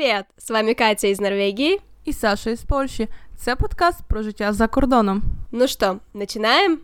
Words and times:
Привіт! 0.00 0.24
З 0.36 0.50
вами 0.50 0.74
Катя 0.74 1.08
із 1.08 1.20
Норвегії 1.20 1.80
і 2.04 2.12
Саша 2.12 2.50
із 2.50 2.64
Польщі. 2.64 3.08
Це 3.36 3.56
подкаст 3.56 3.98
про 4.08 4.22
життя 4.22 4.52
за 4.52 4.68
кордоном. 4.68 5.22
Ну 5.52 5.68
що, 5.68 5.98
починаємо? 6.12 6.76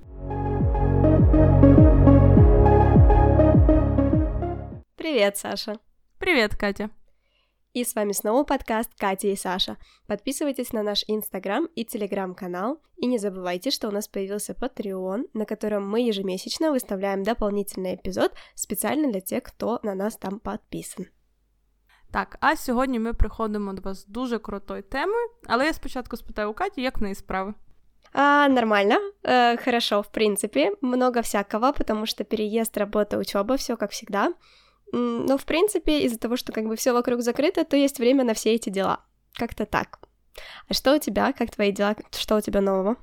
Привет, 4.97 5.37
Саша. 5.37 5.77
Привет, 6.19 6.55
Катя. 6.55 6.91
И 7.77 7.85
с 7.85 7.97
вами 7.97 8.13
снова 8.13 8.45
подкаст 8.45 8.91
Катя 9.01 9.29
и 9.29 9.37
Саша. 9.37 9.77
Подписывайтесь 10.07 10.75
на 10.75 10.83
наш 10.83 11.05
Инстаграм 11.09 11.69
и 11.75 11.85
Телеграм-канал. 11.85 12.81
И 13.03 13.07
не 13.07 13.19
забывайте, 13.19 13.71
что 13.71 13.89
у 13.89 13.91
нас 13.91 14.09
появился 14.09 14.53
Patreon, 14.53 15.23
на 15.35 15.45
котором 15.45 15.89
мы 15.89 16.01
ежемесячно 16.01 16.71
выставляем 16.71 17.23
дополнительный 17.23 17.95
эпизод 17.95 18.33
специально 18.55 19.11
для 19.11 19.21
тех, 19.21 19.43
кто 19.43 19.81
на 19.83 19.95
нас 19.95 20.17
там 20.17 20.39
подписан. 20.39 21.07
Так, 22.11 22.37
а 22.41 22.57
сьогодні 22.57 22.99
ми 22.99 23.13
приходимо 23.13 23.73
до 23.73 23.83
вас 23.83 24.01
з 24.01 24.07
дуже 24.07 24.39
крутою 24.39 24.83
темою, 24.83 25.29
але 25.47 25.67
я 25.67 25.73
спочатку 25.73 26.17
спитаю 26.17 26.51
у 26.51 26.55
Каті, 26.55 26.83
як 26.83 26.99
в 26.99 27.03
неї 27.03 27.15
справи. 27.15 27.55
А, 28.13 28.49
нормально, 28.49 28.99
э, 29.23 29.65
хорошо, 29.65 30.01
в 30.01 30.11
принципе, 30.13 30.73
много 30.83 31.21
всякого, 31.21 31.73
потому 31.73 32.07
что 32.07 32.25
переезд, 32.25 32.77
работа, 32.77 33.19
учеба, 33.19 33.55
все 33.57 33.77
как 33.77 33.91
всегда. 33.91 34.35
Но, 34.93 35.37
в 35.39 35.45
принципе, 35.45 36.01
из-за 36.05 36.19
того, 36.19 36.37
что 36.37 36.53
как 36.53 36.65
бы 36.65 36.77
все 36.77 36.93
вокруг 36.93 37.23
закрыто, 37.23 37.65
то 37.65 37.77
есть 37.77 37.99
время 37.99 38.25
на 38.25 38.35
все 38.35 38.55
эти 38.55 38.71
дела. 38.71 38.99
Как-то 39.39 39.65
так. 39.65 39.99
А 40.69 40.75
что 40.75 40.95
у 40.95 40.99
тебя? 40.99 41.33
Как 41.33 41.51
твои 41.51 41.73
дела? 41.73 41.97
Что 42.11 42.37
у 42.37 42.41
тебя 42.41 42.61
нового? 42.61 42.97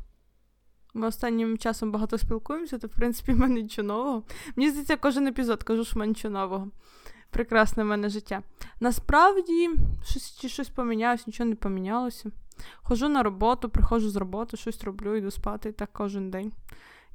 Ми 0.93 1.07
останнім 1.07 1.57
часом 1.57 1.91
багато 1.91 2.17
спілкуємося, 2.17 2.77
то 2.77 2.87
в 2.87 2.91
принципі 2.91 3.31
в 3.31 3.39
мене 3.39 3.61
нічого 3.61 3.87
нового. 3.87 4.23
Мені 4.55 4.69
здається, 4.69 4.97
кожен 4.97 5.27
епізод 5.27 5.63
кажу, 5.63 5.85
що 5.85 5.95
в 5.95 5.97
мене 5.97 6.09
нічого 6.09 6.33
нового. 6.33 6.67
Прекрасне 7.29 7.83
в 7.83 7.85
мене 7.85 8.09
життя. 8.09 8.43
Насправді, 8.80 9.70
щось 10.04 10.38
чи 10.40 10.48
щось 10.48 10.68
помінялося, 10.68 11.24
нічого 11.26 11.50
не 11.50 11.56
помінялося. 11.56 12.30
Хожу 12.82 13.08
на 13.08 13.22
роботу, 13.22 13.68
приходжу 13.68 14.10
з 14.10 14.16
роботи, 14.16 14.56
щось 14.56 14.84
роблю, 14.84 15.16
йду 15.16 15.30
спати 15.30 15.68
і 15.68 15.72
так 15.72 15.88
кожен 15.92 16.30
день. 16.30 16.52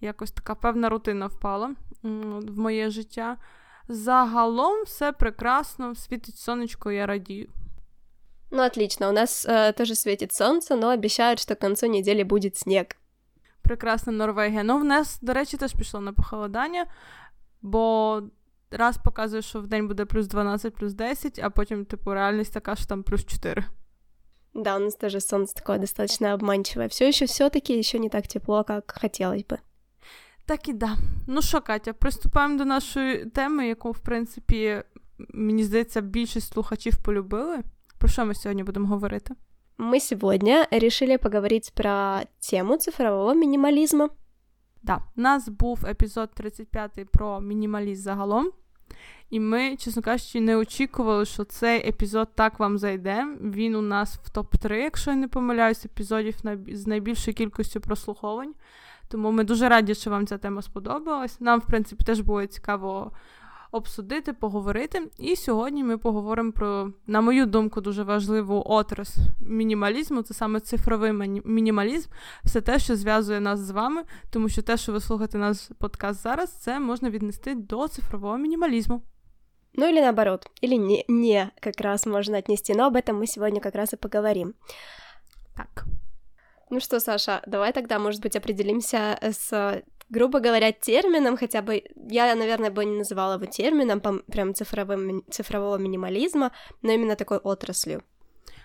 Якось 0.02 0.32
така 0.32 0.56
певна 0.56 0.90
рутина 0.90 1.28
впала 1.28 1.76
в 2.04 2.60
моє 2.60 2.90
життя. 2.90 3.38
Загалом 3.88 4.84
все 4.84 5.12
прекрасно, 5.12 5.96
світить 5.96 6.38
сонечко, 6.38 6.92
я 6.92 7.06
радію. 7.06 7.50
Ну, 8.52 8.64
отлично. 8.64 9.10
У 9.10 9.12
нас 9.12 9.46
э, 9.46 9.74
тоже 9.74 9.96
светит 9.96 10.34
солнце, 10.34 10.76
но 10.76 10.90
обещают, 10.90 11.40
что 11.40 11.56
к 11.56 11.60
концу 11.60 11.88
недели 11.88 12.24
будет 12.24 12.58
снег. 12.58 12.86
Прекрасна 13.62 14.14
Норвегія. 14.14 14.64
Ну, 14.64 14.80
в 14.80 14.84
нас, 14.84 15.20
до 15.22 15.34
речі, 15.34 15.58
теж 15.58 15.74
пішло 15.74 16.02
на 16.02 16.14
похолодання, 16.14 16.86
бо 17.62 18.22
раз 18.72 18.98
показує, 18.98 19.42
що 19.42 19.62
в 19.62 19.68
день 19.68 19.88
буде 19.88 20.06
плюс 20.06 20.28
12, 20.28 20.76
плюс 20.76 20.94
10, 20.94 21.40
а 21.44 21.50
потім, 21.50 21.86
типу, 21.86 22.14
реальність 22.14 22.54
така, 22.54 22.76
що 22.76 22.86
там 22.86 23.04
плюс 23.04 23.26
4. 23.26 23.66
Да, 24.54 24.76
у 24.76 24.80
нас 24.80 24.96
тоже 24.96 25.22
солнце 25.22 25.54
такое 25.56 25.78
достаточно 25.78 26.34
обманчивое. 26.34 26.88
Все 26.88 27.08
еще 27.10 27.26
все-таки 27.26 27.80
еще 27.80 28.00
не 28.00 28.10
так 28.10 28.28
тепло, 28.28 28.64
как 28.64 28.96
хотелось 29.02 29.46
бы. 29.46 29.58
Так 30.46 30.68
і 30.68 30.74
да. 30.74 30.98
Ну 31.28 31.42
що, 31.42 31.62
Катя, 31.62 31.94
приступаємо 31.94 32.58
до 32.58 32.66
нашої 32.66 33.26
теми, 33.26 33.68
яку, 33.68 33.92
в 33.92 34.00
принципі, 34.00 34.84
мені 35.34 35.64
здається, 35.64 36.02
більшість 36.02 36.54
слухачів 36.54 36.98
полюбили. 36.98 37.60
Про 37.98 38.10
що 38.10 38.26
ми 38.26 38.36
сьогодні 38.36 38.64
будемо 38.64 38.88
говорити? 38.88 39.36
Мы 39.78 40.00
сегодня 40.00 40.68
решили 40.72 41.18
поговорить 41.18 41.72
про 41.74 42.20
тему 42.50 42.78
цифрового 42.78 43.34
минимализма. 43.34 44.10
Да, 44.84 45.02
у 45.18 45.22
нас 45.22 45.50
був 45.50 45.86
епізод 45.86 46.30
35 46.34 47.12
про 47.12 47.42
мінімалізм 47.42 48.04
загалом, 48.04 48.52
і 49.30 49.40
ми, 49.40 49.76
чесно 49.78 50.02
кажучи, 50.02 50.42
не 50.42 50.58
очікували, 50.58 51.26
що 51.26 51.44
цей 51.44 51.90
епізод 51.90 52.30
так 52.36 52.60
вам 52.60 52.78
зайде. 52.78 53.26
Він 53.42 53.76
у 53.76 53.82
нас 53.82 54.20
в 54.24 54.38
топ-3, 54.38 54.74
якщо 54.74 55.12
я 55.12 55.18
не 55.18 55.28
помиляюсь, 55.28 55.86
епізодів 55.86 56.36
з 56.68 56.88
найбільшою 56.88 57.36
кількістю 57.36 57.82
прослуховань. 57.82 58.54
Тому 59.08 59.32
ми 59.32 59.44
дуже 59.44 59.70
раді, 59.70 59.96
що 59.96 60.10
вам 60.10 60.28
ця 60.28 60.38
тема 60.38 60.62
сподобалась. 60.62 61.42
Нам, 61.42 61.60
в 61.60 61.66
принципі, 61.66 62.04
теж 62.04 62.20
було 62.20 62.46
цікаво 62.46 63.12
обсудити, 63.73 64.33
поговорити. 64.33 65.11
І 65.19 65.37
сьогодні 65.37 65.85
ми 65.85 65.99
поговоримо 65.99 66.53
про, 66.53 66.93
на 67.07 67.21
мою 67.21 67.47
думку, 67.47 67.81
дуже 67.81 68.03
важливу 68.03 68.63
отрас 68.67 69.17
мінімалізму. 69.41 70.23
Це 70.23 70.35
саме 70.35 70.61
цифровий 70.61 71.13
мінімалізм, 71.45 72.11
все 72.45 72.61
те, 72.61 72.79
що 72.79 72.97
зв'язує 72.97 73.41
нас 73.41 73.61
з 73.61 73.71
вами, 73.71 74.03
тому 74.31 74.49
що 74.49 74.63
те, 74.63 74.77
що 74.77 74.93
ви 74.93 75.01
слухаєте 75.01 75.39
наш 75.39 75.57
подкаст 75.79 76.23
зараз, 76.23 76.53
це 76.53 76.81
можна 76.81 77.11
віднести 77.11 77.55
до 77.55 77.89
цифрового 77.89 78.39
мінімалізму. 78.39 79.03
Ну 79.77 79.89
или 79.89 80.01
наоборот, 80.01 80.47
или 80.63 80.77
не, 80.77 81.05
не 81.09 81.51
как 81.61 81.81
раз 81.81 82.07
можно 82.07 82.39
отнести, 82.39 82.75
но 82.75 82.87
об 82.87 82.97
этом 82.97 83.17
мы 83.17 83.27
сегодня 83.27 83.61
как 83.61 83.75
раз 83.75 83.93
и 83.93 83.97
поговорим. 83.97 84.55
Так. 85.57 85.85
Ну 86.71 86.81
что, 86.81 87.01
Саша, 87.01 87.43
давай 87.47 87.73
тогда, 87.73 87.99
может 87.99 88.23
быть, 88.23 88.37
определимся 88.37 89.19
с, 89.21 89.83
грубо 90.11 90.41
говоря, 90.41 90.73
термином, 90.73 91.37
хотя 91.37 91.63
бы, 91.63 91.83
я, 92.11 92.35
наверное, 92.35 92.71
бы 92.71 92.85
не 92.85 92.99
называла 92.99 93.35
его 93.35 93.47
термином, 93.47 94.01
прям 94.01 94.55
цифровым, 94.55 95.23
цифрового 95.31 95.79
мінімалізму, 95.79 96.51
но 96.83 96.93
именно 96.93 97.15
такою 97.15 97.41
отраслю. 97.45 98.03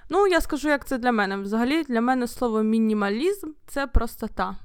Ну, 0.10 0.28
я 0.28 0.42
скажу, 0.42 0.70
як 0.70 0.86
це 0.86 0.98
для 0.98 1.12
мене. 1.12 1.38
Взагалі, 1.38 1.84
для 1.84 2.02
мене 2.02 2.28
слово 2.28 2.64
мінімалізм 2.64 3.52
це 3.68 3.88
простота. 3.88 4.56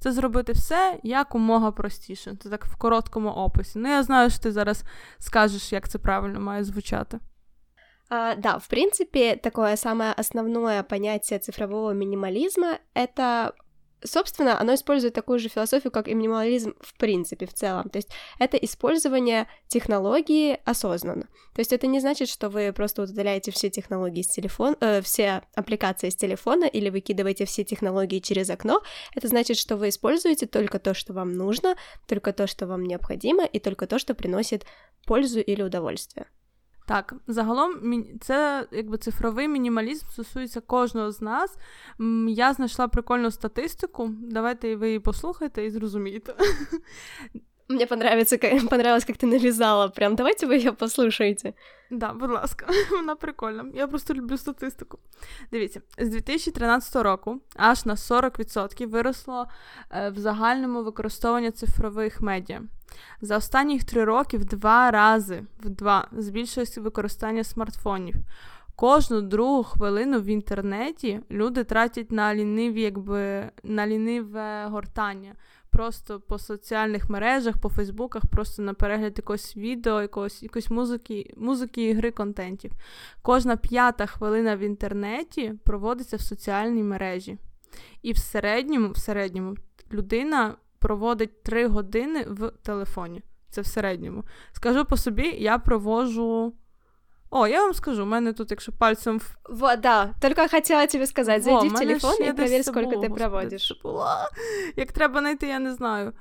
Це 0.00 0.12
зробити 0.12 0.52
все 0.52 0.98
якомога 1.02 1.70
простіше. 1.72 2.36
Це 2.42 2.48
так 2.50 2.64
в 2.64 2.76
короткому 2.76 3.30
описі. 3.30 3.78
Ну, 3.78 3.88
я 3.88 4.02
знаю, 4.02 4.30
що 4.30 4.40
ти 4.40 4.52
зараз 4.52 4.82
скажеш, 5.18 5.72
як 5.72 5.88
це 5.88 5.98
правильно 5.98 6.40
має 6.40 6.64
звучати. 6.64 7.18
А, 8.10 8.34
да, 8.34 8.56
в 8.56 8.68
принципе, 8.68 9.36
такое 9.36 9.76
самое 9.76 10.14
основное 10.18 10.82
понятие 10.82 11.38
цифрового 11.38 11.92
минимализма — 11.92 12.94
это 12.94 13.52
собственно, 14.05 14.59
оно 14.59 14.73
использует 14.73 15.13
такую 15.13 15.39
же 15.39 15.49
философию, 15.49 15.91
как 15.91 16.07
и 16.07 16.13
минимализм 16.13 16.73
в 16.79 16.95
принципе, 16.97 17.45
в 17.45 17.53
целом. 17.53 17.89
То 17.89 17.97
есть 17.97 18.09
это 18.39 18.57
использование 18.57 19.47
технологии 19.67 20.59
осознанно. 20.65 21.27
То 21.53 21.59
есть 21.59 21.73
это 21.73 21.87
не 21.87 21.99
значит, 21.99 22.29
что 22.29 22.49
вы 22.49 22.73
просто 22.73 23.03
удаляете 23.03 23.51
все 23.51 23.69
технологии 23.69 24.21
с 24.21 24.27
телефона, 24.27 24.75
э, 24.79 25.01
все 25.01 25.43
аппликации 25.55 26.09
с 26.09 26.15
телефона 26.15 26.65
или 26.65 26.89
выкидываете 26.89 27.45
все 27.45 27.63
технологии 27.63 28.19
через 28.19 28.49
окно. 28.49 28.81
Это 29.15 29.27
значит, 29.27 29.57
что 29.57 29.77
вы 29.77 29.89
используете 29.89 30.45
только 30.47 30.79
то, 30.79 30.93
что 30.93 31.13
вам 31.13 31.33
нужно, 31.33 31.75
только 32.07 32.33
то, 32.33 32.47
что 32.47 32.67
вам 32.67 32.83
необходимо, 32.83 33.45
и 33.45 33.59
только 33.59 33.87
то, 33.87 33.99
что 33.99 34.13
приносит 34.13 34.65
пользу 35.05 35.39
или 35.39 35.61
удовольствие. 35.61 36.27
Так, 36.85 37.13
загалом, 37.27 37.73
це 38.21 38.67
якби 38.71 38.97
цифровий 38.97 39.47
мінімалізм 39.47 40.05
стосується 40.05 40.61
кожного 40.61 41.11
з 41.11 41.21
нас. 41.21 41.57
Я 42.27 42.53
знайшла 42.53 42.87
прикольну 42.87 43.31
статистику. 43.31 44.09
Давайте 44.09 44.75
ви 44.75 44.87
її 44.87 44.99
послухайте 44.99 45.65
і 45.65 45.69
зрозумієте. 45.69 46.35
Мне 47.69 47.85
понравится, 47.85 48.37
как, 48.37 48.69
понравилось, 48.69 49.05
как 49.05 49.17
ты 49.17 49.25
навязала. 49.25 49.87
Прям 49.87 50.15
давайте 50.15 50.47
вы 50.47 50.55
ее 50.55 50.73
послушаете. 50.73 51.53
Да, 51.93 52.13
будь 52.13 52.31
ласка, 52.31 52.65
вона 52.91 53.15
прикольна. 53.15 53.65
Я 53.73 53.87
просто 53.87 54.13
люблю 54.13 54.37
статистику. 54.37 54.99
Дивіться, 55.51 55.81
з 55.97 56.09
2013 56.09 56.95
року 56.95 57.39
аж 57.55 57.85
на 57.85 57.95
40% 57.95 58.87
виросло 58.87 59.47
е, 59.91 60.09
в 60.09 60.19
загальному 60.19 60.83
використовуванні 60.83 61.51
цифрових 61.51 62.21
медіа. 62.21 62.61
За 63.21 63.37
останні 63.37 63.79
три 63.79 64.03
роки 64.03 64.37
в 64.37 64.45
два 64.45 64.91
рази 64.91 65.43
в 65.59 65.69
два 65.69 66.07
збільшилось 66.11 66.77
використання 66.77 67.43
смартфонів. 67.43 68.15
Кожну 68.75 69.21
другу 69.21 69.63
хвилину 69.63 70.21
в 70.21 70.25
інтернеті 70.25 71.19
люди 71.31 71.63
тратять 71.63 72.11
на 72.11 72.35
ліниві, 72.35 72.81
якби 72.81 73.51
на 73.63 73.87
ліниве 73.87 74.65
гортання. 74.65 75.35
Просто 75.73 76.19
по 76.19 76.37
соціальних 76.37 77.09
мережах, 77.09 77.57
по 77.57 77.69
Фейсбуках, 77.69 78.25
просто 78.25 78.61
на 78.61 78.73
перегляд 78.73 79.13
якогось 79.17 79.57
відео, 79.57 80.01
якогось 80.01 80.43
якоїсь 80.43 80.69
музики, 80.69 81.33
музики, 81.37 81.89
ігри, 81.89 82.11
контентів. 82.11 82.71
Кожна 83.21 83.57
п'ята 83.57 84.05
хвилина 84.05 84.55
в 84.55 84.59
інтернеті 84.59 85.53
проводиться 85.63 86.17
в 86.17 86.21
соціальній 86.21 86.83
мережі. 86.83 87.37
І 88.01 88.11
в 88.11 88.17
середньому, 88.17 88.91
в 88.91 88.97
середньому 88.97 89.55
людина 89.93 90.55
проводить 90.79 91.43
3 91.43 91.67
години 91.67 92.25
в 92.29 92.51
телефоні. 92.61 93.21
Це 93.49 93.61
в 93.61 93.65
середньому. 93.65 94.23
Скажу 94.51 94.85
по 94.85 94.97
собі, 94.97 95.35
я 95.39 95.57
провожу. 95.57 96.53
О, 97.35 97.47
я 97.47 97.63
вам 97.63 97.73
скажу, 97.73 98.03
у 98.03 98.05
мене 98.05 98.33
тут, 98.33 98.51
якщо 98.51 98.71
пальцем. 98.71 99.21
Вот, 99.49 99.79
да, 99.79 100.13
Только 100.19 100.47
хотіла 100.51 100.87
тобі 100.87 101.05
сказати, 101.05 101.41
зайди 101.41 101.67
в 101.67 101.73
телефон 101.73 102.15
і 102.19 102.33
перевір, 102.33 102.65
скільки 102.65 102.97
ти 102.97 103.09
проводиш. 103.09 103.73
Як 104.75 104.91
треба 104.91 105.19
знайти, 105.19 105.47
я 105.47 105.59
не 105.59 105.73
знаю. 105.73 106.13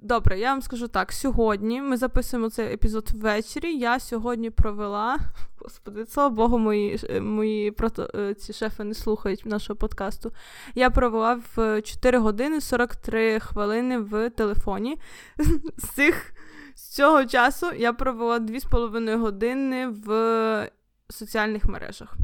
Добре, 0.00 0.38
я 0.38 0.50
вам 0.50 0.62
скажу 0.62 0.88
так: 0.88 1.12
сьогодні 1.12 1.82
ми 1.82 1.96
записуємо 1.96 2.50
цей 2.50 2.74
епізод 2.74 3.10
ввечері. 3.14 3.76
Я 3.76 4.00
сьогодні 4.00 4.50
провела. 4.50 5.18
Господи, 5.58 6.06
слава 6.06 6.30
Богу, 6.30 6.58
мої 6.58 7.20
мої 7.20 7.70
прото, 7.70 8.10
е, 8.14 8.34
ці 8.34 8.52
шефи 8.52 8.84
не 8.84 8.94
слухають 8.94 9.46
нашого 9.46 9.76
подкасту. 9.76 10.32
Я 10.74 10.90
провела 10.90 11.40
в 11.56 11.82
4 11.82 12.18
години 12.18 12.60
43 12.60 13.40
хвилини 13.40 13.98
в 13.98 14.30
телефоні. 14.30 14.98
З 15.76 15.88
цих 15.88 16.32
з 16.80 16.88
цього 16.88 17.26
часу 17.26 17.66
я 17.76 17.92
провела 17.92 18.38
2,5 18.38 19.16
години 19.16 19.88
в 19.88 20.70
соціальних 21.08 21.64
мережах. 21.64 22.16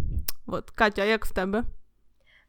Вот, 0.47 0.71
Катя, 0.71 1.03
а 1.03 1.17
в 1.17 1.33
тебе? 1.33 1.65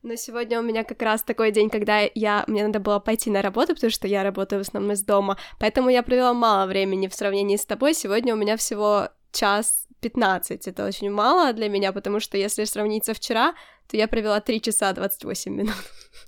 Но 0.03 0.15
сегодня 0.15 0.59
у 0.59 0.63
меня 0.63 0.83
как 0.83 1.01
раз 1.01 1.23
такой 1.23 1.51
день, 1.51 1.69
когда 1.69 2.09
я, 2.15 2.45
мне 2.47 2.63
надо 2.63 2.79
было 2.79 2.99
пойти 2.99 3.31
на 3.31 3.41
работу, 3.41 3.73
потому 3.73 3.91
что 3.91 4.07
я 4.07 4.23
работаю 4.23 4.59
в 4.59 4.67
основном 4.67 4.91
из 4.91 5.03
дома, 5.03 5.37
поэтому 5.59 5.89
я 5.89 6.03
провела 6.03 6.33
мало 6.33 6.65
времени 6.67 7.07
в 7.07 7.13
сравнении 7.13 7.57
с 7.57 7.65
тобой. 7.65 7.93
Сегодня 7.93 8.33
у 8.33 8.37
меня 8.37 8.55
всего 8.55 9.09
час 9.31 9.87
15. 9.99 10.67
Это 10.67 10.85
очень 10.85 11.11
мало 11.11 11.53
для 11.53 11.69
меня, 11.69 11.91
потому 11.91 12.19
что 12.19 12.37
если 12.37 12.65
сравнить 12.65 13.05
со 13.05 13.13
вчера, 13.13 13.53
то 13.87 13.97
я 13.97 14.07
провела 14.07 14.39
3 14.39 14.61
часа 14.61 14.93
28 14.93 15.53
минут. 15.53 15.75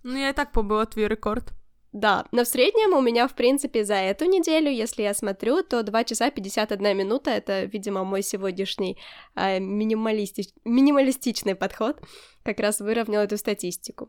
Ну, 0.04 0.18
я 0.18 0.30
и 0.30 0.34
так 0.34 0.52
побыла 0.52 0.86
твой 0.86 1.08
рекорд. 1.08 1.54
Да, 1.93 2.25
но 2.33 2.43
в 2.43 2.49
среднем 2.49 2.93
у 2.93 3.01
меня, 3.01 3.29
в 3.29 3.35
принципе, 3.35 3.85
за 3.85 3.95
эту 3.95 4.25
неделю, 4.25 4.69
если 4.69 5.03
я 5.03 5.15
смотрю, 5.15 5.63
то 5.63 5.83
2 5.83 6.05
часа 6.05 6.31
51 6.31 6.97
минута — 6.97 7.31
это, 7.31 7.65
видимо, 7.65 8.05
мой 8.05 8.23
сегодняшний 8.23 8.99
э, 9.37 9.61
минималистич... 9.61 10.49
минималистичный 10.65 11.55
подход, 11.55 12.01
как 12.43 12.61
раз 12.61 12.81
выровнял 12.81 13.23
эту 13.23 13.37
статистику. 13.37 14.09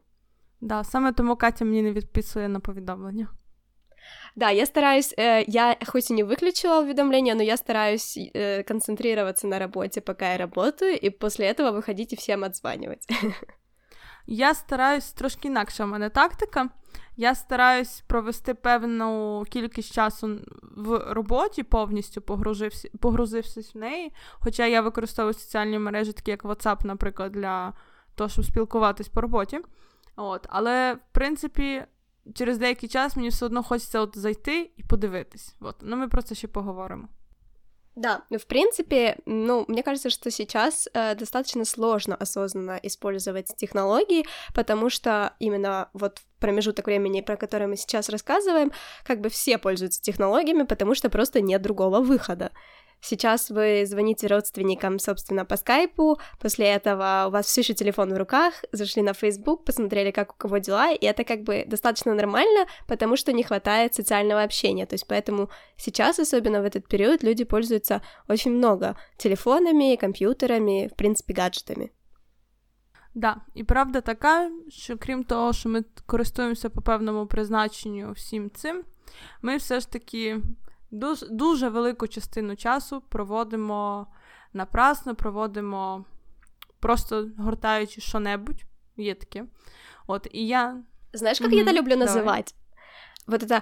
Да, 0.61 0.83
саме 0.83 1.13
тому 1.13 1.35
Катя 1.35 1.65
мені 1.65 1.81
не 1.81 1.91
відписує 1.91 2.49
на 2.49 2.59
повідомлення. 2.59 3.27
Да, 4.35 4.51
я 4.51 4.65
стараюсь, 4.65 5.13
э, 5.17 5.45
я 5.47 5.77
хоть 5.85 6.11
и 6.11 6.13
не 6.13 6.23
выключила 6.23 6.79
уведомления, 6.79 7.35
но 7.35 7.43
я 7.43 7.57
стараюсь 7.57 8.17
э, 8.17 8.63
концентрироваться 8.63 9.47
на 9.47 9.59
работе, 9.59 10.01
пока 10.01 10.31
я 10.31 10.37
работаю, 10.37 10.97
и 11.05 11.09
после 11.09 11.45
этого 11.45 11.71
выходить 11.71 12.13
и 12.13 12.15
всем 12.15 12.43
отзванивать. 12.43 13.07
Я 14.27 14.55
стараюсь 14.55 15.11
трошки 15.11 15.47
інакша 15.47 15.85
в 15.85 15.87
мене 15.87 16.09
тактика. 16.09 16.69
Я 17.20 17.34
стараюсь 17.34 18.02
провести 18.06 18.54
певну 18.54 19.44
кількість 19.50 19.92
часу 19.92 20.38
в 20.76 20.98
роботі, 21.12 21.62
повністю 21.62 22.20
погрузився, 22.20 22.88
погрузившись 23.00 23.74
в 23.74 23.78
неї. 23.78 24.12
Хоча 24.32 24.66
я 24.66 24.80
використовую 24.80 25.34
соціальні 25.34 25.78
мережі, 25.78 26.12
такі 26.12 26.30
як 26.30 26.44
WhatsApp, 26.44 26.86
наприклад, 26.86 27.32
для 27.32 27.72
того, 28.14 28.30
щоб 28.30 28.44
спілкуватись 28.44 29.08
по 29.08 29.20
роботі. 29.20 29.60
От. 30.16 30.46
Але, 30.50 30.94
в 30.94 30.98
принципі, 31.12 31.84
через 32.34 32.58
деякий 32.58 32.88
час 32.88 33.16
мені 33.16 33.28
все 33.28 33.46
одно 33.46 33.62
хочеться 33.62 34.00
от 34.00 34.18
зайти 34.18 34.70
і 34.76 34.82
подивитись. 34.82 35.56
От. 35.60 35.76
Ну, 35.82 35.96
ми 35.96 36.08
про 36.08 36.22
це 36.22 36.34
ще 36.34 36.48
поговоримо. 36.48 37.08
Да, 37.96 38.22
в 38.30 38.46
принципе, 38.46 39.18
ну, 39.26 39.64
мне 39.66 39.82
кажется, 39.82 40.10
что 40.10 40.30
сейчас 40.30 40.88
э, 40.94 41.14
достаточно 41.16 41.64
сложно 41.64 42.14
осознанно 42.14 42.78
использовать 42.82 43.54
технологии, 43.56 44.24
потому 44.54 44.90
что 44.90 45.34
именно 45.40 45.90
вот 45.92 46.18
в 46.18 46.40
промежуток 46.40 46.86
времени, 46.86 47.20
про 47.20 47.36
который 47.36 47.66
мы 47.66 47.76
сейчас 47.76 48.08
рассказываем, 48.08 48.72
как 49.04 49.20
бы 49.20 49.28
все 49.28 49.58
пользуются 49.58 50.00
технологиями, 50.00 50.62
потому 50.62 50.94
что 50.94 51.10
просто 51.10 51.40
нет 51.40 51.62
другого 51.62 52.00
выхода. 52.00 52.52
Сейчас 53.07 53.51
вы 53.51 53.85
звоните 53.85 54.25
родственникам, 54.25 54.97
собственно, 54.97 55.45
по 55.45 55.57
скайпу, 55.57 56.17
после 56.39 56.65
этого 56.65 57.25
у 57.27 57.29
вас 57.29 57.45
все 57.45 57.61
еще 57.61 57.75
телефон 57.75 58.11
в 58.11 58.17
руках, 58.17 58.53
зашли 58.71 59.03
на 59.03 59.13
Facebook, 59.13 59.63
посмотрели, 59.63 60.09
как 60.09 60.33
у 60.33 60.35
кого 60.37 60.57
дела, 60.57 60.91
и 60.91 61.05
это 61.05 61.23
как 61.23 61.43
бы 61.43 61.65
достаточно 61.67 62.15
нормально, 62.15 62.65
потому 62.87 63.15
что 63.15 63.31
не 63.31 63.43
хватает 63.43 63.93
социального 63.93 64.41
общения. 64.41 64.87
То 64.87 64.95
есть 64.95 65.05
поэтому 65.07 65.49
сейчас, 65.77 66.17
особенно 66.17 66.61
в 66.61 66.65
этот 66.65 66.87
период, 66.87 67.23
люди 67.23 67.43
пользуются 67.43 68.01
очень 68.27 68.53
много 68.53 68.95
телефонами, 69.17 69.97
комп'ютерами, 69.97 70.87
в 70.87 70.95
принципі, 70.95 71.33
гаджетами. 71.33 71.89
Да, 73.13 73.41
і 73.53 73.63
правда 73.63 74.01
така, 74.01 74.51
що 74.69 74.97
крім 74.97 75.23
того, 75.23 75.53
що 75.53 75.69
ми 75.69 75.83
користуємося 76.05 76.69
по 76.69 76.81
певному 76.81 77.27
призначенню 77.27 78.11
всім 78.11 78.49
цим, 78.49 78.83
ми 79.41 79.57
все 79.57 79.79
ж 79.79 79.91
таки 79.91 80.41
дуже, 80.91 81.27
дуже 81.27 81.69
велику 81.69 82.07
частину 82.07 82.55
часу 82.55 83.01
проводимо 83.09 84.07
напрасно, 84.53 85.15
проводимо 85.15 86.05
просто 86.79 87.27
гортаючи 87.37 88.01
що-небудь. 88.01 88.63
Є 88.97 89.15
таке. 89.15 89.45
От, 90.07 90.27
і 90.31 90.47
я... 90.47 90.83
Знаешь, 91.13 91.39
как 91.39 91.51
mm-hmm. 91.51 91.55
я 91.55 91.63
это 91.63 91.73
люблю 91.73 91.95
называть? 91.95 92.55
Вот 93.27 93.43
это 93.43 93.61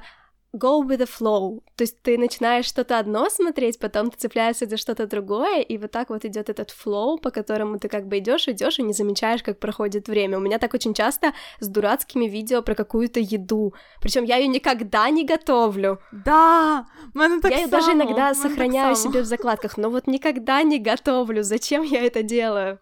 go 0.54 0.82
with 0.82 0.98
the 0.98 1.08
flow. 1.08 1.62
То 1.76 1.84
есть 1.84 2.02
ты 2.02 2.18
начинаешь 2.18 2.66
что-то 2.66 2.98
одно 2.98 3.28
смотреть, 3.30 3.78
потом 3.78 4.10
ты 4.10 4.18
цепляешься 4.18 4.66
за 4.66 4.76
что-то 4.76 5.06
другое, 5.06 5.60
и 5.60 5.78
вот 5.78 5.90
так 5.90 6.10
вот 6.10 6.24
идет 6.24 6.48
этот 6.48 6.70
flow, 6.70 7.18
по 7.18 7.30
которому 7.30 7.78
ты 7.78 7.88
как 7.88 8.06
бы 8.06 8.18
идешь, 8.18 8.48
идешь 8.48 8.78
и 8.78 8.82
не 8.82 8.92
замечаешь, 8.92 9.42
как 9.42 9.58
проходит 9.58 10.08
время. 10.08 10.38
У 10.38 10.40
меня 10.40 10.58
так 10.58 10.74
очень 10.74 10.94
часто 10.94 11.32
с 11.60 11.68
дурацкими 11.68 12.26
видео 12.26 12.62
про 12.62 12.74
какую-то 12.74 13.20
еду. 13.20 13.74
Причем 14.00 14.24
я 14.24 14.36
ее 14.36 14.48
никогда 14.48 15.10
не 15.10 15.24
готовлю. 15.24 16.00
Да, 16.12 16.86
мене 17.14 17.40
так 17.40 17.50
Я 17.50 17.58
ее 17.58 17.66
даже 17.66 17.92
иногда 17.92 18.34
сохраняю 18.34 18.96
себе 18.96 19.22
в 19.22 19.26
закладках, 19.26 19.76
но 19.76 19.90
вот 19.90 20.06
никогда 20.06 20.62
не 20.62 20.78
готовлю. 20.78 21.42
Зачем 21.42 21.82
я 21.82 22.04
это 22.04 22.22
делаю? 22.22 22.78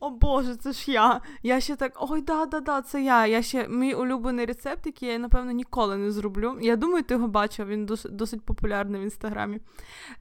О 0.00 0.10
Боже, 0.10 0.56
це 0.56 0.72
ж 0.72 0.92
я. 0.92 1.20
Я 1.42 1.60
ще 1.60 1.76
так, 1.76 1.92
ой, 2.00 2.22
да-да-да, 2.22 2.82
це 2.82 3.02
я. 3.02 3.26
Я 3.26 3.42
ще 3.42 3.68
мій 3.68 3.94
улюблений 3.94 4.46
рецепт, 4.46 4.86
який 4.86 5.08
я, 5.08 5.18
напевно, 5.18 5.52
ніколи 5.52 5.96
не 5.96 6.10
зроблю. 6.10 6.58
Я 6.60 6.76
думаю, 6.76 7.04
ти 7.04 7.14
його 7.14 7.28
бачив, 7.28 7.66
він 7.66 7.86
досить, 8.10 8.42
популярний 8.44 9.00
в 9.00 9.04
інстаграмі. 9.04 9.60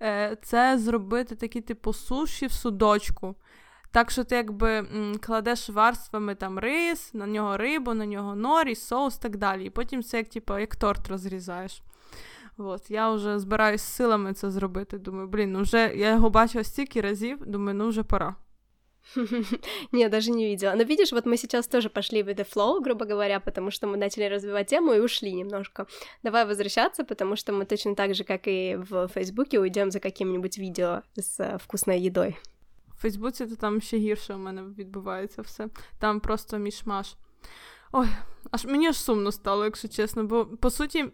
Е, 0.01 0.37
Це 0.43 0.77
зробити 0.77 1.35
такі, 1.35 1.61
типу, 1.61 1.93
суші 1.93 2.47
в 2.47 2.51
судочку. 2.51 3.35
Так 3.91 4.11
що 4.11 4.23
ти 4.23 4.35
якби 4.35 4.87
кладеш 5.21 5.69
варствами 5.69 6.35
там 6.35 6.59
рис, 6.59 7.13
на 7.13 7.27
нього 7.27 7.57
рибу, 7.57 7.93
на 7.93 8.05
нього 8.05 8.35
норі, 8.35 8.75
соус 8.75 9.17
так 9.17 9.37
далі. 9.37 9.65
І 9.65 9.69
потім 9.69 10.03
це 10.03 10.17
як 10.17 10.29
типу, 10.29 10.57
як 10.57 10.75
торт 10.75 11.07
розрізаєш. 11.07 11.81
От, 12.57 12.91
Я 12.91 13.11
вже 13.11 13.39
збираюсь 13.39 13.81
силами 13.81 14.33
це 14.33 14.51
зробити. 14.51 14.97
Думаю, 14.97 15.27
блін, 15.27 15.51
ну 15.51 15.61
вже 15.61 15.93
я 15.95 16.09
його 16.09 16.29
бачила 16.29 16.63
стільки 16.63 17.01
разів, 17.01 17.45
думаю, 17.45 17.77
ну 17.77 17.89
вже 17.89 18.03
пора. 18.03 18.35
Не, 19.92 20.08
даже 20.08 20.30
не 20.30 20.46
видела. 20.46 20.74
Но 20.74 20.82
видишь, 20.84 21.12
вот 21.12 21.26
мы 21.26 21.36
сейчас 21.36 21.66
тоже 21.66 21.90
пошли 21.90 22.22
в 22.22 22.28
the 22.28 22.46
flow, 22.54 22.80
грубо 22.80 23.04
говоря, 23.04 23.40
потому 23.40 23.70
что 23.70 23.86
мы 23.86 23.96
начали 23.96 24.24
развивать 24.24 24.68
тему 24.68 24.92
и 24.92 25.00
ушли 25.00 25.32
немножко. 25.32 25.86
Давай 26.22 26.46
возвращаться, 26.46 27.04
потому 27.04 27.36
что 27.36 27.52
мы 27.52 27.64
точно 27.64 27.94
так 27.94 28.14
же, 28.14 28.24
как 28.24 28.46
и 28.46 28.76
в 28.76 29.08
Фейсбуке, 29.08 29.58
уйдем 29.58 29.90
за 29.90 30.00
каким-нибудь 30.00 30.58
видео 30.58 31.02
с 31.16 31.40
э, 31.40 31.58
вкусной 31.58 32.00
едой. 32.00 32.36
В 32.88 33.02
Фейсбуці 33.02 33.46
то 33.46 33.56
там 33.56 33.80
ще 33.80 33.96
гірше 33.96 34.34
у 34.34 34.38
мене 34.38 34.62
відбувається 34.62 35.42
все. 35.42 35.68
Там 35.98 36.20
просто 36.20 36.58
мішмаш. 36.58 37.16
Ой, 37.92 38.08
аж 38.50 38.64
мені 38.64 38.88
аж 38.88 38.96
сумно 38.96 39.32
стало, 39.32 39.64
якщо 39.64 39.88
чесно, 39.88 40.24
бо 40.24 40.46
по 40.46 40.70
суті, 40.70 41.04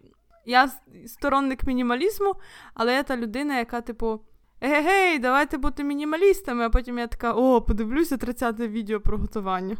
я 0.45 0.71
сторонник 1.07 1.63
мінімалізму, 1.63 2.35
але 2.73 2.93
я 2.93 3.03
та 3.03 3.17
людина, 3.17 3.57
яка, 3.57 3.81
типу. 3.81 4.21
Гей, 4.61 5.19
давайте 5.19 5.57
бути 5.57 5.83
мінімалістами, 5.83 6.65
а 6.65 6.69
потім 6.69 6.99
я 6.99 7.07
така, 7.07 7.33
о, 7.33 7.61
подивлюся 7.61 8.15
30-те 8.15 8.67
відео 8.67 9.01
про 9.01 9.17
готування. 9.17 9.77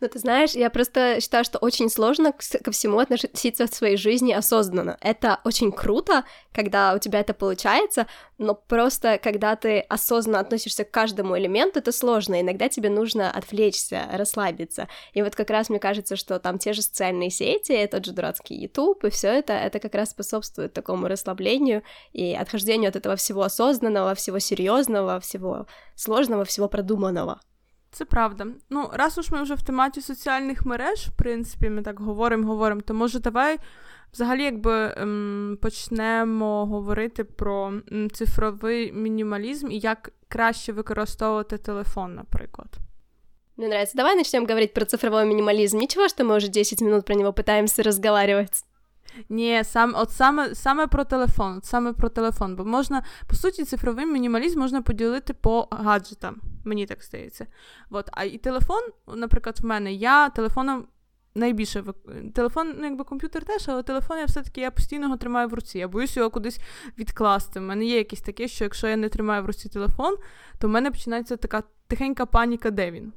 Ну, 0.00 0.08
ты 0.08 0.18
знаешь, 0.18 0.52
я 0.52 0.70
просто 0.70 1.20
считаю, 1.20 1.44
что 1.44 1.58
очень 1.58 1.88
сложно 1.88 2.32
ко 2.32 2.70
всему 2.70 2.98
относиться 2.98 3.66
в 3.66 3.74
своей 3.74 3.96
жизни 3.96 4.32
осознанно. 4.32 4.96
Это 5.00 5.40
очень 5.44 5.72
круто, 5.72 6.24
когда 6.52 6.94
у 6.94 6.98
тебя 6.98 7.20
это 7.20 7.34
получается, 7.34 8.06
но 8.38 8.54
просто 8.54 9.18
когда 9.18 9.56
ты 9.56 9.80
осознанно 9.80 10.40
относишься 10.40 10.84
к 10.84 10.90
каждому 10.90 11.38
элементу, 11.38 11.78
это 11.78 11.92
сложно. 11.92 12.40
Иногда 12.40 12.68
тебе 12.68 12.90
нужно 12.90 13.30
отвлечься, 13.30 14.08
расслабиться. 14.12 14.88
И 15.12 15.22
вот 15.22 15.34
как 15.34 15.50
раз 15.50 15.68
мне 15.68 15.78
кажется, 15.78 16.16
что 16.16 16.38
там 16.38 16.58
те 16.58 16.72
же 16.72 16.82
социальные 16.82 17.30
сети, 17.30 17.86
тот 17.90 18.04
же 18.04 18.12
дурацкий 18.12 18.54
YouTube 18.54 19.04
и 19.04 19.10
все 19.10 19.28
это, 19.28 19.52
это 19.52 19.78
как 19.78 19.94
раз 19.94 20.10
способствует 20.10 20.72
такому 20.72 21.08
расслаблению 21.08 21.82
и 22.12 22.34
отхождению 22.34 22.88
от 22.88 22.96
этого 22.96 23.16
всего 23.16 23.42
осознанного, 23.42 24.14
всего 24.14 24.38
серьезного, 24.38 25.20
всего 25.20 25.66
сложного, 25.94 26.44
всего 26.44 26.68
продуманного. 26.68 27.40
Це 27.94 28.04
правда. 28.04 28.46
Ну, 28.70 28.90
раз 28.92 29.18
уж 29.18 29.30
ми 29.30 29.42
вже 29.42 29.54
в 29.54 29.62
тематі 29.62 30.00
соціальних 30.00 30.66
мереж, 30.66 31.08
в 31.08 31.16
принципі, 31.16 31.70
ми 31.70 31.82
так 31.82 32.00
говоримо, 32.00 32.46
говоримо, 32.46 32.80
то 32.80 32.94
може 32.94 33.20
давай 33.20 33.58
взагалі 34.12 34.42
якби 34.42 34.94
ем, 34.96 35.58
почнемо 35.62 36.66
говорити 36.66 37.24
про 37.24 37.72
цифровий 38.12 38.92
мінімалізм 38.92 39.70
і 39.70 39.78
як 39.78 40.12
краще 40.28 40.72
використовувати 40.72 41.58
телефон, 41.58 42.14
наприклад. 42.14 42.68
Мне 43.56 43.66
нравится. 43.66 43.96
Давай 43.96 44.16
начнем 44.16 44.46
говорить 44.46 44.74
про 44.74 44.84
цифровой 44.84 45.24
минимализм. 45.24 45.78
Ничего, 45.78 46.08
что 46.08 46.24
мы 46.24 46.36
уже 46.36 46.48
10 46.48 46.80
минут 46.80 47.04
про 47.04 47.14
него 47.14 47.32
пытаемся 47.32 47.82
разговаривать. 47.82 48.64
Ні, 49.28 49.64
сам, 49.64 49.94
от 49.96 50.10
саме 50.10 50.54
саме 50.54 50.86
про 50.86 51.04
телефон, 51.04 51.56
от 51.56 51.64
саме 51.64 51.92
про 51.92 52.08
телефон. 52.08 52.56
Бо 52.56 52.64
можна, 52.64 53.04
по 53.26 53.36
суті, 53.36 53.64
цифровий 53.64 54.06
мінімалізм 54.06 54.60
можна 54.60 54.82
поділити 54.82 55.34
по 55.34 55.68
гаджетам. 55.70 56.40
Мені 56.64 56.86
так 56.86 57.02
здається. 57.02 57.46
От, 57.90 58.10
А 58.12 58.24
і 58.24 58.38
телефон, 58.38 58.82
наприклад, 59.14 59.58
в 59.60 59.66
мене 59.66 59.92
я 59.92 60.28
телефоном 60.28 60.86
найбільше 61.34 61.84
телефон, 62.34 62.74
ну 62.78 62.84
якби 62.84 63.04
комп'ютер 63.04 63.44
теж, 63.44 63.68
але 63.68 63.82
телефон 63.82 64.18
я 64.18 64.24
все-таки 64.24 64.60
я 64.60 64.70
постійно 64.70 65.04
його 65.04 65.16
тримаю 65.16 65.48
в 65.48 65.54
руці. 65.54 65.78
Я 65.78 65.88
боюсь 65.88 66.16
його 66.16 66.30
кудись 66.30 66.60
відкласти. 66.98 67.60
У 67.60 67.62
мене 67.62 67.84
є 67.84 67.96
якісь 67.96 68.20
таке, 68.20 68.48
що 68.48 68.64
якщо 68.64 68.88
я 68.88 68.96
не 68.96 69.08
тримаю 69.08 69.42
в 69.42 69.46
руці 69.46 69.68
телефон, 69.68 70.16
то 70.58 70.68
в 70.68 70.70
мене 70.70 70.90
починається 70.90 71.36
така 71.36 71.62
тихенька 71.86 72.26
паніка, 72.26 72.70
де 72.70 72.90
він. 72.90 73.12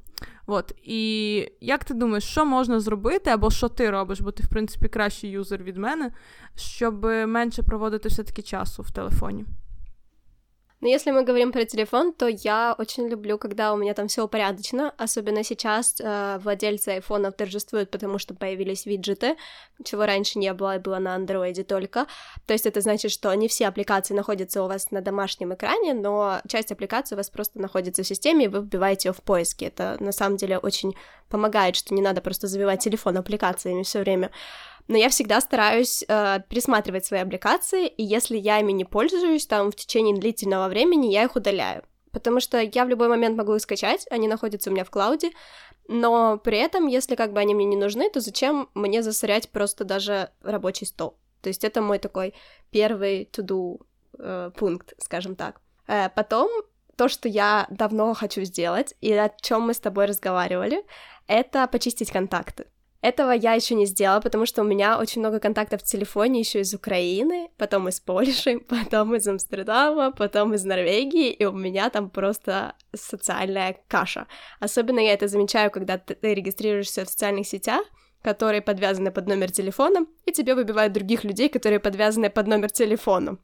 От. 0.46 0.72
І 0.82 1.36
як 1.60 1.84
ти 1.84 1.94
думаєш, 1.94 2.24
що 2.24 2.44
можна 2.44 2.80
зробити, 2.80 3.30
або 3.30 3.50
що 3.50 3.68
ти 3.68 3.90
робиш, 3.90 4.20
бо 4.20 4.30
ти, 4.30 4.42
в 4.42 4.48
принципі, 4.48 4.88
кращий 4.88 5.30
юзер 5.30 5.62
від 5.62 5.76
мене, 5.76 6.12
щоб 6.56 7.04
менше 7.04 7.62
проводити 7.62 8.08
все-таки 8.08 8.42
часу 8.42 8.82
в 8.82 8.90
телефоні? 8.90 9.44
Но 10.80 10.86
если 10.88 11.10
мы 11.10 11.24
говорим 11.24 11.50
про 11.50 11.64
телефон, 11.64 12.12
то 12.12 12.28
я 12.28 12.74
очень 12.78 13.08
люблю, 13.08 13.36
когда 13.36 13.72
у 13.72 13.76
меня 13.76 13.94
там 13.94 14.06
все 14.06 14.24
упорядочено, 14.24 14.94
особенно 14.96 15.42
сейчас 15.42 15.96
э, 16.00 16.38
владельцы 16.40 16.90
айфонов 16.90 17.34
торжествуют, 17.34 17.90
потому 17.90 18.18
что 18.18 18.34
появились 18.34 18.86
виджеты, 18.86 19.36
чего 19.84 20.06
раньше 20.06 20.38
не 20.38 20.52
было, 20.52 20.78
было 20.78 20.98
на 20.98 21.16
андроиде 21.16 21.64
только. 21.64 22.06
То 22.46 22.52
есть 22.52 22.64
это 22.66 22.80
значит, 22.80 23.10
что 23.10 23.34
не 23.34 23.48
все 23.48 23.66
аппликации 23.66 24.14
находятся 24.14 24.62
у 24.62 24.68
вас 24.68 24.92
на 24.92 25.00
домашнем 25.00 25.52
экране, 25.52 25.94
но 25.94 26.40
часть 26.46 26.70
аппликаций 26.70 27.16
у 27.16 27.18
вас 27.18 27.28
просто 27.28 27.60
находится 27.60 28.04
в 28.04 28.06
системе, 28.06 28.44
и 28.44 28.48
вы 28.48 28.60
вбиваете 28.60 29.08
ее 29.08 29.12
в 29.12 29.22
поиске. 29.22 29.66
Это 29.66 29.96
на 29.98 30.12
самом 30.12 30.36
деле 30.36 30.58
очень 30.58 30.94
помогает, 31.28 31.74
что 31.74 31.92
не 31.92 32.02
надо 32.02 32.20
просто 32.20 32.46
забивать 32.46 32.84
телефон 32.84 33.16
аппликациями 33.16 33.82
все 33.82 34.00
время 34.00 34.30
но 34.88 34.96
я 34.96 35.10
всегда 35.10 35.40
стараюсь 35.40 36.02
э, 36.08 36.40
пересматривать 36.48 37.04
свои 37.04 37.20
аппликации, 37.20 37.86
и 37.86 38.02
если 38.02 38.36
я 38.36 38.58
ими 38.58 38.72
не 38.72 38.84
пользуюсь, 38.84 39.46
там, 39.46 39.70
в 39.70 39.76
течение 39.76 40.18
длительного 40.18 40.68
времени, 40.68 41.12
я 41.12 41.24
их 41.24 41.36
удаляю. 41.36 41.84
Потому 42.10 42.40
что 42.40 42.58
я 42.58 42.84
в 42.86 42.88
любой 42.88 43.08
момент 43.08 43.36
могу 43.36 43.54
их 43.54 43.60
скачать, 43.60 44.06
они 44.10 44.28
находятся 44.28 44.70
у 44.70 44.72
меня 44.72 44.84
в 44.84 44.90
клауде, 44.90 45.30
но 45.88 46.38
при 46.38 46.58
этом, 46.58 46.86
если 46.86 47.16
как 47.16 47.32
бы 47.32 47.40
они 47.40 47.54
мне 47.54 47.66
не 47.66 47.76
нужны, 47.76 48.10
то 48.10 48.20
зачем 48.20 48.70
мне 48.74 49.02
засорять 49.02 49.50
просто 49.50 49.84
даже 49.84 50.30
рабочий 50.42 50.86
стол? 50.86 51.18
То 51.42 51.48
есть 51.48 51.64
это 51.64 51.82
мой 51.82 51.98
такой 51.98 52.34
первый 52.70 53.28
to-do 53.32 53.80
э, 54.18 54.50
пункт, 54.56 54.94
скажем 54.98 55.36
так. 55.36 55.60
Э, 55.86 56.08
потом 56.08 56.50
то, 56.96 57.08
что 57.08 57.28
я 57.28 57.66
давно 57.70 58.12
хочу 58.14 58.42
сделать, 58.42 58.94
и 59.00 59.12
о 59.12 59.30
чем 59.40 59.62
мы 59.62 59.74
с 59.74 59.80
тобой 59.80 60.06
разговаривали, 60.06 60.84
это 61.26 61.66
почистить 61.68 62.10
контакты. 62.10 62.66
Этого 63.00 63.30
я 63.30 63.54
еще 63.54 63.76
не 63.76 63.86
сделала, 63.86 64.20
потому 64.20 64.44
что 64.44 64.62
у 64.62 64.64
меня 64.64 64.98
очень 64.98 65.20
много 65.20 65.38
контактов 65.38 65.82
в 65.82 65.84
телефоне 65.84 66.40
еще 66.40 66.60
из 66.60 66.74
Украины, 66.74 67.48
потом 67.56 67.88
из 67.88 68.00
Польши, 68.00 68.58
потом 68.68 69.14
из 69.14 69.26
Амстердама, 69.28 70.10
потом 70.10 70.54
из 70.54 70.64
Норвегии, 70.64 71.30
и 71.30 71.44
у 71.44 71.52
меня 71.52 71.90
там 71.90 72.10
просто 72.10 72.74
социальная 72.92 73.76
каша. 73.86 74.26
Особенно 74.58 74.98
я 74.98 75.12
это 75.12 75.28
замечаю, 75.28 75.70
когда 75.70 75.98
ты 75.98 76.34
регистрируешься 76.34 77.04
в 77.04 77.08
социальных 77.08 77.46
сетях, 77.46 77.82
которые 78.22 78.62
подвязаны 78.62 79.12
под 79.12 79.28
номер 79.28 79.52
телефона, 79.52 80.06
и 80.26 80.32
тебе 80.32 80.56
выбивают 80.56 80.92
других 80.92 81.22
людей, 81.22 81.48
которые 81.48 81.78
подвязаны 81.78 82.30
под 82.30 82.48
номер 82.48 82.70
телефона. 82.70 83.38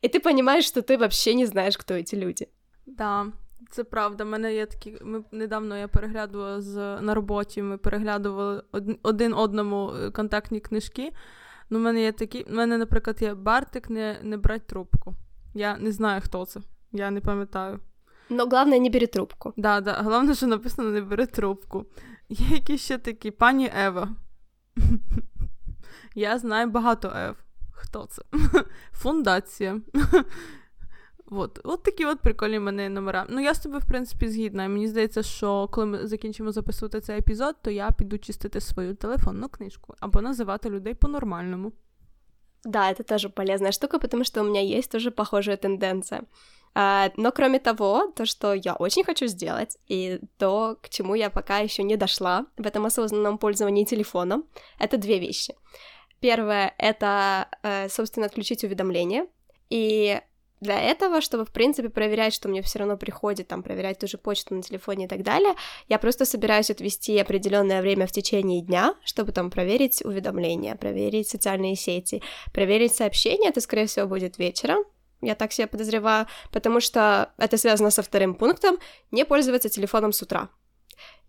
И 0.00 0.08
ты 0.08 0.20
понимаешь, 0.20 0.64
что 0.64 0.80
ты 0.80 0.96
вообще 0.96 1.34
не 1.34 1.44
знаешь, 1.44 1.76
кто 1.76 1.92
эти 1.92 2.14
люди. 2.14 2.48
Да, 2.86 3.26
Це 3.70 3.84
правда, 3.84 4.24
мене 4.24 4.54
є 4.54 4.66
такі. 4.66 4.98
Ми 5.02 5.24
недавно 5.32 5.76
я 5.76 5.88
переглядувала 5.88 6.60
з 6.60 7.00
на 7.00 7.14
роботі. 7.14 7.62
Ми 7.62 7.78
переглядували 7.78 8.62
один 9.02 9.34
одному 9.34 9.92
е, 9.92 10.10
контактні 10.10 10.60
книжки. 10.60 11.12
Ну, 11.70 11.78
в 11.78 11.82
мене 11.82 12.02
є 12.02 12.12
такі. 12.12 12.44
В 12.44 12.52
мене, 12.52 12.78
наприклад, 12.78 13.22
є 13.22 13.34
Бартик 13.34 13.90
не 13.90 14.18
не 14.22 14.36
брать 14.36 14.66
трубку. 14.66 15.14
Я 15.54 15.76
не 15.78 15.92
знаю, 15.92 16.20
хто 16.24 16.46
це. 16.46 16.60
Я 16.92 17.10
не 17.10 17.20
пам'ятаю. 17.20 17.80
Ну, 18.30 18.48
головне, 18.50 18.78
не 18.78 18.90
бери 18.90 19.06
трубку. 19.06 19.52
Да, 19.56 19.80
да. 19.80 20.02
Головне, 20.02 20.34
що 20.34 20.46
написано 20.46 20.90
не 20.90 21.00
бери 21.00 21.26
трубку. 21.26 21.86
Є 22.28 22.46
якісь 22.56 22.80
ще 22.80 22.98
такі 22.98 23.30
пані 23.30 23.70
Ева. 23.76 24.08
Я 26.14 26.38
знаю 26.38 26.70
багато 26.70 27.12
Ев. 27.16 27.36
Хто 27.72 28.06
це? 28.06 28.22
Фундація. 28.92 29.80
От 31.33 31.59
от 31.63 31.83
такі 31.83 32.05
от 32.05 32.19
прикольні 32.19 32.59
мене 32.59 32.89
номера. 32.89 33.25
Ну, 33.29 33.41
я 33.41 33.53
з 33.53 33.59
тобою, 33.59 33.81
в 33.81 33.87
принципі, 33.87 34.27
згідна. 34.27 34.67
Мені 34.67 34.87
здається, 34.87 35.23
що 35.23 35.67
коли 35.71 35.87
ми 35.87 36.07
закінчимо 36.07 36.51
записувати 36.51 37.01
цей 37.01 37.17
епізод, 37.17 37.55
то 37.61 37.71
я 37.71 37.91
піду 37.91 38.17
чистити 38.17 38.61
свою 38.61 38.95
телефонну 38.95 39.49
книжку 39.49 39.95
або 39.99 40.21
називати 40.21 40.69
людей 40.69 40.93
по-нормальному. 40.93 41.71
Да, 42.63 42.91
это 42.91 43.03
тоже 43.03 43.29
полезная 43.29 43.71
штука, 43.71 43.99
потому 43.99 44.23
что 44.23 44.41
у 44.41 44.43
меня 44.43 44.61
есть 44.61 44.91
тоже 44.91 45.11
похожая 45.11 45.57
тенденция. 45.57 46.21
А, 46.73 47.09
но 47.17 47.31
кроме 47.31 47.59
того, 47.59 48.11
то, 48.15 48.25
что 48.25 48.53
я 48.53 48.75
очень 48.75 49.03
хочу 49.03 49.27
сделать, 49.27 49.77
и 49.87 50.19
то, 50.37 50.77
к 50.81 50.89
чему 50.89 51.15
я 51.15 51.29
пока 51.29 51.59
еще 51.59 51.83
не 51.83 51.97
дошла 51.97 52.45
в 52.57 52.65
этом 52.65 52.85
осознанном 52.85 53.37
пользовании 53.37 53.83
телефоном, 53.83 54.43
это 54.79 54.97
две 54.97 55.19
вещи. 55.19 55.55
Первое — 56.19 56.77
это, 56.77 57.47
э, 57.63 57.89
собственно, 57.89 58.27
отключить 58.27 58.63
уведомления. 58.63 59.25
И 59.69 60.21
для 60.60 60.80
этого, 60.80 61.20
чтобы, 61.20 61.44
в 61.44 61.52
принципе, 61.52 61.88
проверять, 61.88 62.32
что 62.34 62.48
мне 62.48 62.62
все 62.62 62.78
равно 62.78 62.96
приходит, 62.96 63.48
там, 63.48 63.62
проверять 63.62 63.98
ту 63.98 64.06
же 64.06 64.18
почту 64.18 64.54
на 64.54 64.62
телефоне 64.62 65.04
и 65.04 65.08
так 65.08 65.22
далее, 65.22 65.54
я 65.88 65.98
просто 65.98 66.24
собираюсь 66.24 66.70
отвести 66.70 67.18
определенное 67.18 67.82
время 67.82 68.06
в 68.06 68.12
течение 68.12 68.62
дня, 68.62 68.94
чтобы 69.04 69.32
там 69.32 69.50
проверить 69.50 70.02
уведомления, 70.04 70.74
проверить 70.76 71.28
социальные 71.28 71.76
сети, 71.76 72.22
проверить 72.52 72.94
сообщения, 72.94 73.48
это, 73.48 73.60
скорее 73.60 73.86
всего, 73.86 74.06
будет 74.06 74.38
вечером, 74.38 74.84
я 75.22 75.34
так 75.34 75.52
себя 75.52 75.66
подозреваю, 75.66 76.26
потому 76.52 76.80
что 76.80 77.32
это 77.38 77.56
связано 77.56 77.90
со 77.90 78.02
вторым 78.02 78.34
пунктом, 78.34 78.78
не 79.10 79.24
пользоваться 79.24 79.68
телефоном 79.68 80.12
с 80.12 80.22
утра. 80.22 80.48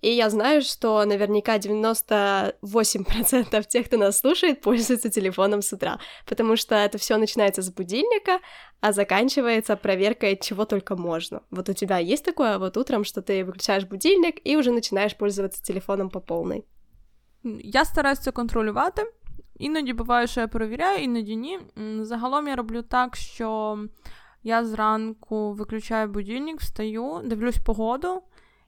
И 0.02 0.08
я 0.08 0.30
знаю, 0.30 0.62
что 0.62 1.04
наверняка 1.04 1.58
98% 1.58 3.68
тех, 3.68 3.86
кто 3.86 3.96
нас 3.96 4.18
слушает, 4.18 4.60
пользуются 4.60 5.10
телефоном 5.10 5.62
с 5.62 5.72
утра, 5.72 6.00
потому 6.26 6.56
что 6.56 6.74
это 6.74 6.98
все 6.98 7.18
начинается 7.18 7.62
с 7.62 7.70
будильника, 7.70 8.40
а 8.80 8.92
заканчивается 8.92 9.76
проверкой 9.76 10.36
чего 10.36 10.64
только 10.64 10.96
можно. 10.96 11.40
Вот 11.50 11.68
у 11.68 11.72
тебя 11.72 11.98
есть 11.98 12.24
такое 12.24 12.58
вот 12.58 12.76
утром, 12.76 13.04
что 13.04 13.22
ты 13.22 13.44
выключаешь 13.44 13.84
будильник 13.84 14.40
и 14.44 14.56
уже 14.56 14.72
начинаешь 14.72 15.16
пользоваться 15.16 15.62
телефоном 15.62 16.10
по 16.10 16.20
полной? 16.20 16.64
Я 17.62 17.84
стараюсь 17.84 18.18
це 18.18 18.32
контролювати. 18.32 19.02
Іноді 19.58 19.92
буває, 19.92 20.26
що 20.26 20.40
я 20.40 20.48
перевіряю, 20.48 21.04
іноді 21.04 21.36
ні. 21.36 21.60
Загалом 22.00 22.48
я 22.48 22.56
роблю 22.56 22.82
так, 22.82 23.16
що 23.16 23.78
я 24.42 24.64
зранку 24.64 25.52
виключаю 25.52 26.08
будильник, 26.08 26.60
встаю, 26.60 27.20
дивлюсь 27.24 27.58
погоду. 27.58 28.22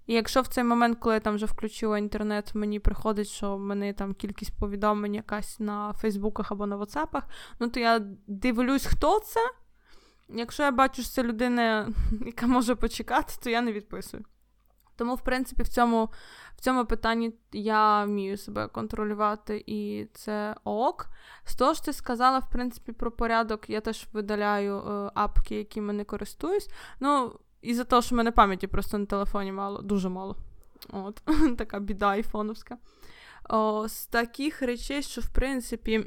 І 0.09 0.13
якщо 0.13 0.41
в 0.41 0.47
цей 0.47 0.63
момент, 0.63 0.97
коли 0.99 1.15
я 1.15 1.19
там 1.19 1.35
вже 1.35 1.45
включила 1.45 1.97
інтернет, 1.97 2.55
мені 2.55 2.79
приходить, 2.79 3.27
що 3.27 3.55
в 3.55 3.59
мене 3.59 3.93
там 3.93 4.13
кількість 4.13 4.59
повідомлень 4.59 5.15
якась 5.15 5.59
на 5.59 5.93
Фейсбуках 5.93 6.51
або 6.51 6.65
на 6.65 6.75
Ватсапах, 6.75 7.23
ну 7.59 7.69
то 7.69 7.79
я 7.79 8.01
дивлюсь, 8.27 8.85
хто 8.85 9.19
це. 9.19 9.39
Якщо 10.29 10.63
я 10.63 10.71
бачу, 10.71 11.01
що 11.01 11.11
це 11.11 11.23
людина, 11.23 11.89
яка 12.25 12.47
може 12.47 12.75
почекати, 12.75 13.33
то 13.43 13.49
я 13.49 13.61
не 13.61 13.73
відписую. 13.73 14.25
Тому, 14.95 15.15
в 15.15 15.21
принципі, 15.21 15.63
в 15.63 15.67
цьому 15.67 16.09
в 16.57 16.61
цьому 16.61 16.85
питанні 16.85 17.33
я 17.51 18.03
вмію 18.05 18.37
себе 18.37 18.67
контролювати, 18.67 19.63
і 19.67 20.07
це 20.13 20.55
ок. 20.63 21.07
З 21.43 21.55
того 21.55 21.73
ж 21.73 21.83
ти 21.83 21.93
сказала, 21.93 22.39
в 22.39 22.49
принципі, 22.49 22.91
про 22.91 23.11
порядок, 23.11 23.69
я 23.69 23.81
теж 23.81 24.07
видаляю 24.13 24.77
е, 24.77 25.11
апки, 25.13 25.55
якими 25.55 25.93
не 25.93 26.03
користуюсь. 26.03 26.69
Ну, 26.99 27.39
і 27.61 27.73
за 27.73 27.83
те, 27.83 28.01
що 28.01 28.15
в 28.15 28.17
мене 28.17 28.31
пам'яті 28.31 28.67
просто 28.67 28.97
на 28.97 29.05
телефоні 29.05 29.51
мало, 29.51 29.81
дуже 29.81 30.09
мало. 30.09 30.35
От, 30.89 31.21
Така 31.57 31.79
біда 31.79 32.07
айфоновська. 32.07 32.77
О, 33.49 33.87
З 33.87 34.05
таких 34.05 34.61
речей, 34.61 35.01
що, 35.01 35.21
в 35.21 35.29
принципі, 35.29 35.99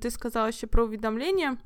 ти 0.00 0.10
сказала 0.10 0.52
ще 0.52 0.66
про 0.66 0.84
увідомлення. 0.84 1.56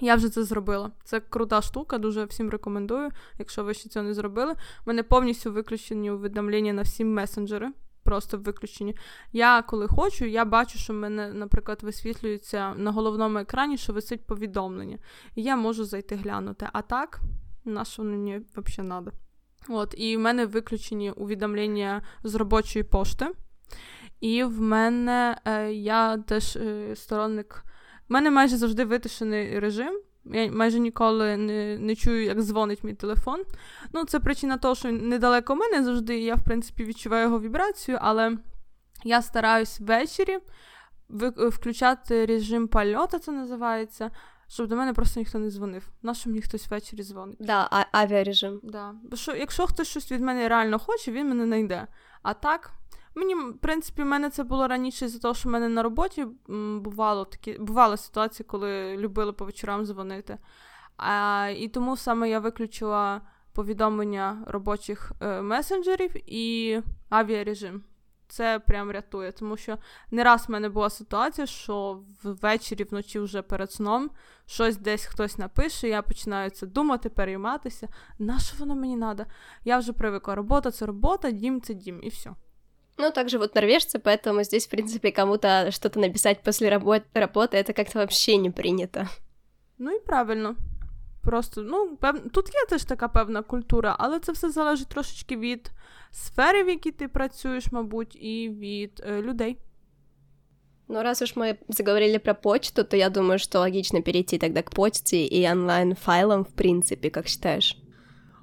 Я 0.00 0.14
вже 0.14 0.28
це 0.28 0.44
зробила. 0.44 0.90
Це 1.04 1.20
крута 1.20 1.62
штука, 1.62 1.98
дуже 1.98 2.24
всім 2.24 2.50
рекомендую, 2.50 3.10
якщо 3.38 3.64
ви 3.64 3.74
ще 3.74 3.88
цього 3.88 4.04
не 4.06 4.14
зробили. 4.14 4.52
У 4.52 4.56
мене 4.86 5.02
повністю 5.02 5.52
виключені 5.52 6.10
увідомлення 6.10 6.72
на 6.72 6.82
всі 6.82 7.04
месенджери. 7.04 7.72
Просто 8.02 8.38
виключені. 8.38 8.96
Я 9.32 9.62
коли 9.62 9.88
хочу, 9.88 10.24
я 10.24 10.44
бачу, 10.44 10.78
що 10.78 10.92
в 10.92 10.96
мене, 10.96 11.32
наприклад, 11.32 11.78
висвітлюється 11.82 12.74
на 12.74 12.90
головному 12.90 13.38
екрані, 13.38 13.78
що 13.78 13.92
висить 13.92 14.26
повідомлення. 14.26 14.98
І 15.34 15.42
я 15.42 15.56
можу 15.56 15.84
зайти 15.84 16.14
глянути. 16.14 16.68
А 16.72 16.82
так, 16.82 17.20
на 17.68 17.84
що 17.84 18.02
мені 18.02 18.40
взагалі 18.56 18.88
треба. 18.88 19.12
От, 19.68 19.94
і 19.98 20.16
в 20.16 20.20
мене 20.20 20.46
виключені 20.46 21.10
увідомлення 21.10 22.02
з 22.24 22.34
робочої 22.34 22.82
пошти. 22.82 23.26
І 24.20 24.44
в 24.44 24.60
мене 24.60 25.38
е, 25.44 25.72
я 25.72 26.16
теж 26.18 26.56
е, 26.56 26.96
сторонник. 26.96 27.64
В 28.08 28.12
мене 28.12 28.30
майже 28.30 28.56
завжди 28.56 28.84
витишений 28.84 29.58
режим. 29.58 30.00
Я 30.24 30.52
майже 30.52 30.78
ніколи 30.78 31.36
не 31.36 31.78
не 31.78 31.96
чую, 31.96 32.24
як 32.24 32.40
дзвонить 32.40 32.84
мій 32.84 32.94
телефон. 32.94 33.42
Ну, 33.92 34.04
це 34.04 34.20
причина 34.20 34.56
того, 34.56 34.74
що 34.74 34.92
недалеко 34.92 35.56
мене 35.56 35.84
завжди, 35.84 36.18
я, 36.20 36.34
в 36.34 36.44
принципі, 36.44 36.84
відчуваю 36.84 37.24
його 37.24 37.40
вібрацію, 37.40 37.98
але 38.00 38.38
я 39.04 39.22
стараюсь 39.22 39.80
ввечері 39.80 40.38
включати 41.50 42.26
режим 42.26 42.68
польоту, 42.68 43.18
це 43.18 43.32
називається 43.32 44.10
щоб 44.48 44.68
до 44.68 44.76
мене 44.76 44.92
просто 44.94 45.20
ніхто 45.20 45.38
не 45.38 45.50
дзвонив. 45.50 45.88
Нащо 46.02 46.30
мені 46.30 46.42
хтось 46.42 46.70
ввечері 46.70 47.02
дзвонить? 47.02 47.36
Да, 47.40 47.68
а- 47.70 47.84
авіарежим. 47.92 48.60
Да. 48.62 48.94
Бо 49.02 49.16
що, 49.16 49.36
якщо 49.36 49.66
хтось 49.66 49.88
щось 49.88 50.12
від 50.12 50.20
мене 50.20 50.48
реально 50.48 50.78
хоче, 50.78 51.12
він 51.12 51.28
мене 51.28 51.44
знайде. 51.46 51.86
А 52.22 52.34
так, 52.34 52.70
мені, 53.14 53.34
в 53.34 53.58
принципі, 53.58 54.02
в 54.02 54.06
мене 54.06 54.30
це 54.30 54.44
було 54.44 54.68
раніше 54.68 55.08
за 55.08 55.18
те, 55.18 55.34
що 55.34 55.48
в 55.48 55.52
мене 55.52 55.68
на 55.68 55.82
роботі 55.82 56.26
бувало 56.80 57.24
такі, 57.24 57.52
бували 57.52 57.96
ситуації, 57.96 58.46
коли 58.48 58.96
любили 58.96 59.32
по 59.32 59.44
вечорам 59.44 59.84
дзвонити. 59.86 60.38
А, 60.96 61.48
І 61.56 61.68
тому 61.68 61.96
саме 61.96 62.30
я 62.30 62.40
виключила 62.40 63.20
повідомлення 63.52 64.44
робочих 64.46 65.12
е, 65.20 65.42
месенджерів 65.42 66.10
і 66.32 66.78
авіарежим 67.08 67.82
це 68.27 68.59
прям 68.59 68.91
рятує. 68.91 69.31
Тому 69.31 69.57
що 69.57 69.77
не 70.11 70.23
раз 70.23 70.47
в 70.47 70.51
мене 70.51 70.69
була 70.69 70.89
ситуація, 70.89 71.47
що 71.47 72.03
ввечері, 72.23 72.83
вночі 72.83 73.19
вже 73.19 73.41
перед 73.41 73.71
сном 73.71 74.09
щось 74.45 74.77
десь 74.77 75.05
хтось 75.05 75.37
напише, 75.37 75.89
я 75.89 76.01
починаю 76.01 76.49
це 76.49 76.67
думати, 76.67 77.09
перейматися. 77.09 77.87
На 78.19 78.39
що 78.39 78.57
воно 78.59 78.75
мені 78.75 78.97
треба? 78.97 79.25
Я 79.65 79.77
вже 79.77 79.93
привикла. 79.93 80.35
Робота 80.35 80.71
це 80.71 80.85
робота, 80.85 81.31
дім 81.31 81.61
це 81.61 81.73
дім, 81.73 81.99
і 82.03 82.09
все. 82.09 82.31
Ну, 82.97 83.11
так 83.11 83.29
живут 83.29 83.55
норвежцы, 83.55 83.99
поэтому 83.99 84.43
здесь, 84.43 84.67
в 84.67 84.69
принципе, 84.69 85.11
кому-то 85.11 85.71
что-то 85.71 85.99
написать 85.99 86.43
после 86.43 86.69
работы, 86.69 87.05
работы 87.13 87.57
это 87.57 87.73
как-то 87.73 87.99
вообще 87.99 88.37
не 88.37 88.51
принято. 88.51 89.07
Ну 89.77 89.91
і 89.91 89.99
правильно. 89.99 90.55
Просто, 91.28 91.62
ну, 91.62 91.96
пев... 91.96 92.30
тут 92.32 92.46
є 92.46 92.66
теж 92.68 92.84
така 92.84 93.08
певна 93.08 93.42
культура, 93.42 93.96
але 93.98 94.20
це 94.20 94.32
все 94.32 94.50
залежить 94.50 94.88
трошечки 94.88 95.36
від 95.36 95.70
сфери, 96.10 96.64
в 96.64 96.68
якій 96.68 96.90
ти 96.90 97.08
працюєш, 97.08 97.72
мабуть, 97.72 98.16
і 98.16 98.48
від 98.48 99.02
е, 99.06 99.22
людей. 99.22 99.58
Ну, 100.88 101.02
раз 101.02 101.22
уж 101.22 101.36
мы 101.36 101.56
заговорили 101.68 102.18
про 102.18 102.34
почту, 102.34 102.84
то 102.84 102.96
я 102.96 103.10
думаю, 103.10 103.38
что 103.38 103.58
логично 103.58 104.02
перейти 104.02 104.38
тогда 104.38 104.62
к 104.62 104.70
почте 104.70 105.16
и 105.16 105.52
онлайн-файлам, 105.52 106.44
в 106.44 106.52
принципе, 106.52 107.10
как 107.10 107.28
считаешь? 107.28 107.76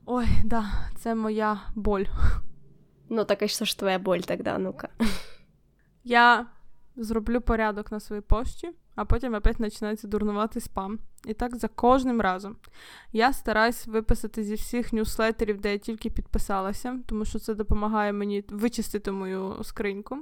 Ой, 0.06 0.28
да, 0.44 0.66
це 0.98 1.16
моя 1.16 1.62
боль. 1.76 2.06
Ну, 3.10 3.26
так 3.26 3.42
и 3.42 3.48
что 3.48 3.66
ж 3.66 3.80
твоя 3.80 4.00
боль 4.00 4.20
тогда, 4.20 4.58
ну-ка? 4.58 4.90
Я 6.04 6.46
зроблю 6.96 7.42
порядок 7.42 7.92
на 7.92 8.00
своїй 8.00 8.22
пошті, 8.22 8.70
а 8.95 9.05
потім 9.05 9.35
опять 9.35 9.57
починається 9.57 10.09
дурнувати 10.09 10.61
спам. 10.61 10.99
І 11.27 11.35
так 11.35 11.57
за 11.57 11.69
кожним 11.69 12.21
разом. 12.21 12.57
Я 13.13 13.33
стараюсь 13.33 13.87
виписати 13.87 14.45
зі 14.45 14.55
всіх 14.55 14.93
ньюслетерів, 14.93 15.61
де 15.61 15.73
я 15.73 15.79
тільки 15.79 16.11
підписалася, 16.11 16.99
тому 17.07 17.25
що 17.25 17.39
це 17.39 17.55
допомагає 17.55 18.13
мені 18.13 18.45
вичистити 18.49 19.11
мою 19.11 19.57
скриньку. 19.63 20.19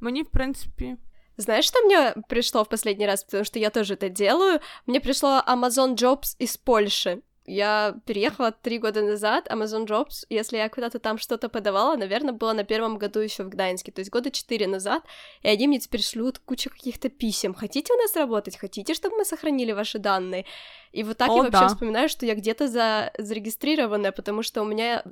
Мені, 0.00 0.22
в 0.22 0.30
принципі. 0.30 0.96
Знаешь, 1.36 1.64
что 1.64 1.82
мне 1.84 2.14
пришло 2.28 2.62
в 2.62 2.68
последний 2.68 3.06
раз, 3.06 3.24
потому 3.24 3.44
что 3.44 3.58
я 3.58 3.70
тоже 3.70 3.94
это 3.94 4.10
делаю? 4.10 4.60
Мне 4.86 5.00
пришло 5.00 5.42
Amazon 5.46 5.94
Jobs 5.94 6.36
из 6.42 6.56
Польши. 6.56 7.18
Я 7.45 7.95
переехала 8.05 8.51
три 8.51 8.79
года 8.79 9.03
назад, 9.03 9.47
Amazon 9.47 9.85
Jobs, 9.85 10.25
если 10.29 10.57
я 10.57 10.67
куда-то 10.67 10.97
там 10.97 11.19
что-то 11.19 11.47
подавала, 11.47 11.95
наверное, 11.95 12.33
было 12.33 12.53
на 12.53 12.63
первом 12.63 12.97
году 12.97 13.19
еще 13.19 13.43
в 13.43 13.49
Гданьске, 13.49 13.91
то 13.91 13.99
есть 13.99 14.09
года 14.09 14.31
четыре 14.31 14.67
назад, 14.67 15.03
и 15.43 15.47
они 15.47 15.67
мне 15.67 15.79
теперь 15.79 16.01
шлют 16.01 16.39
кучу 16.39 16.71
каких-то 16.71 17.09
писем. 17.09 17.53
Хотите 17.53 17.93
у 17.93 17.97
нас 17.97 18.15
работать? 18.15 18.57
Хотите, 18.57 18.95
чтобы 18.95 19.17
мы 19.17 19.25
сохранили 19.25 19.73
ваши 19.73 19.99
данные? 19.99 20.45
И 20.91 21.03
вот 21.03 21.17
так 21.17 21.29
О, 21.29 21.35
я 21.35 21.43
вообще 21.43 21.59
да. 21.59 21.67
вспоминаю, 21.67 22.09
что 22.09 22.25
я 22.25 22.33
где-то 22.33 22.67
за... 22.67 23.11
зарегистрированная, 23.17 24.11
потому 24.11 24.41
что 24.41 24.63
у 24.63 24.65
меня 24.65 25.03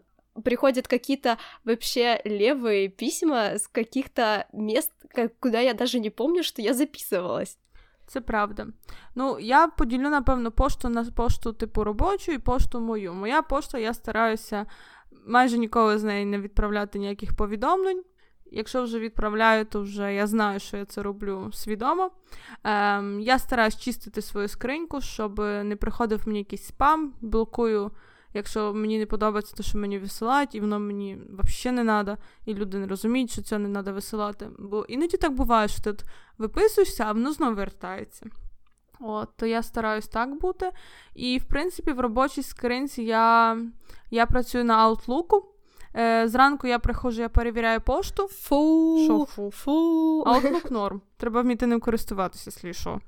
приходят 0.44 0.88
какие-то 0.88 1.38
вообще 1.64 2.20
левые 2.24 2.88
письма 2.88 3.60
с 3.60 3.68
каких-то 3.68 4.48
мест, 4.52 4.92
куда 5.40 5.60
я 5.60 5.76
даже 5.76 6.00
не 6.00 6.10
помню, 6.10 6.44
что 6.44 6.64
я 6.64 6.74
записывалась. 6.74 7.58
Це 8.08 8.22
правда. 8.22 8.68
Ну, 9.16 9.40
я 9.40 9.68
поділю, 9.68 10.10
напевно, 10.10 10.52
пошту 10.52 10.90
на 10.90 11.06
пошту 11.06 11.54
типу 11.54 11.84
робочу 11.84 12.32
і 12.32 12.38
пошту 12.38 12.80
мою. 12.80 13.14
Моя 13.14 13.42
пошта, 13.42 13.80
я 13.80 13.94
стараюся 13.94 14.66
майже 15.26 15.58
ніколи 15.58 15.98
з 15.98 16.04
неї 16.04 16.26
не 16.26 16.40
відправляти 16.40 17.00
ніяких 17.00 17.36
повідомлень. 17.36 18.04
Якщо 18.46 18.84
вже 18.84 19.00
відправляю, 19.00 19.66
то 19.66 19.82
вже 19.82 20.14
я 20.14 20.28
знаю, 20.28 20.60
що 20.60 20.78
я 20.78 20.86
це 20.86 21.04
роблю 21.04 21.50
свідомо. 21.54 22.12
Ем, 22.64 23.20
Я 23.20 23.40
стараюсь 23.40 23.80
чистити 23.80 24.22
свою 24.22 24.48
скриньку, 24.48 25.02
щоб 25.02 25.40
не 25.40 25.76
приходив 25.80 26.22
мені 26.26 26.40
якийсь 26.40 26.66
спам, 26.66 27.14
блокую 27.22 27.92
якщо 28.34 28.74
мені 28.74 29.00
не 29.00 29.06
подобається 29.06 29.56
те, 29.56 29.64
що 29.64 29.78
мені 29.78 30.00
висилають, 30.00 30.56
і 30.56 30.60
воно 30.60 30.80
мені 30.80 31.18
взагалі 31.30 31.76
не 31.76 31.84
треба, 31.84 32.18
і 32.46 32.54
люди 32.54 32.78
не 32.78 32.88
розуміють, 32.88 33.32
що 33.32 33.42
це 33.42 33.58
не 33.58 33.70
треба 33.74 33.92
висилати. 33.92 34.50
Бо 34.60 34.86
іноді 34.88 35.18
так 35.18 35.34
буває, 35.34 35.68
що 35.68 35.82
ти 35.82 35.96
виписуєшся, 36.38 37.04
а 37.08 37.12
воно 37.12 37.34
знову 37.34 37.56
вертається. 37.56 38.26
От, 39.00 39.30
То 39.38 39.46
я 39.46 39.64
стараюсь 39.64 40.08
так 40.08 40.40
бути. 40.40 40.72
І, 41.16 41.38
в 41.38 41.46
принципі, 41.46 41.92
в 41.92 42.00
робочій 42.00 42.44
скринці 42.44 43.04
я 43.04 43.58
я 44.12 44.26
працюю 44.26 44.66
на 44.66 44.90
Outlook. 44.90 45.44
Е, 45.96 46.28
Зранку 46.28 46.68
я 46.68 46.80
приходжу, 46.80 47.22
я 47.22 47.30
перевіряю 47.30 47.82
пошту. 47.82 48.28
Фу, 48.28 49.04
Шо 49.08 49.26
фу? 49.26 49.52
фу. 49.52 50.24
Outlook 50.28 50.72
норм. 50.72 51.02
Треба 51.18 51.42
вміти 51.42 51.68
ним 51.68 51.80
користуватися, 51.80 52.52
якщо 52.64 52.74
що. 52.82 53.00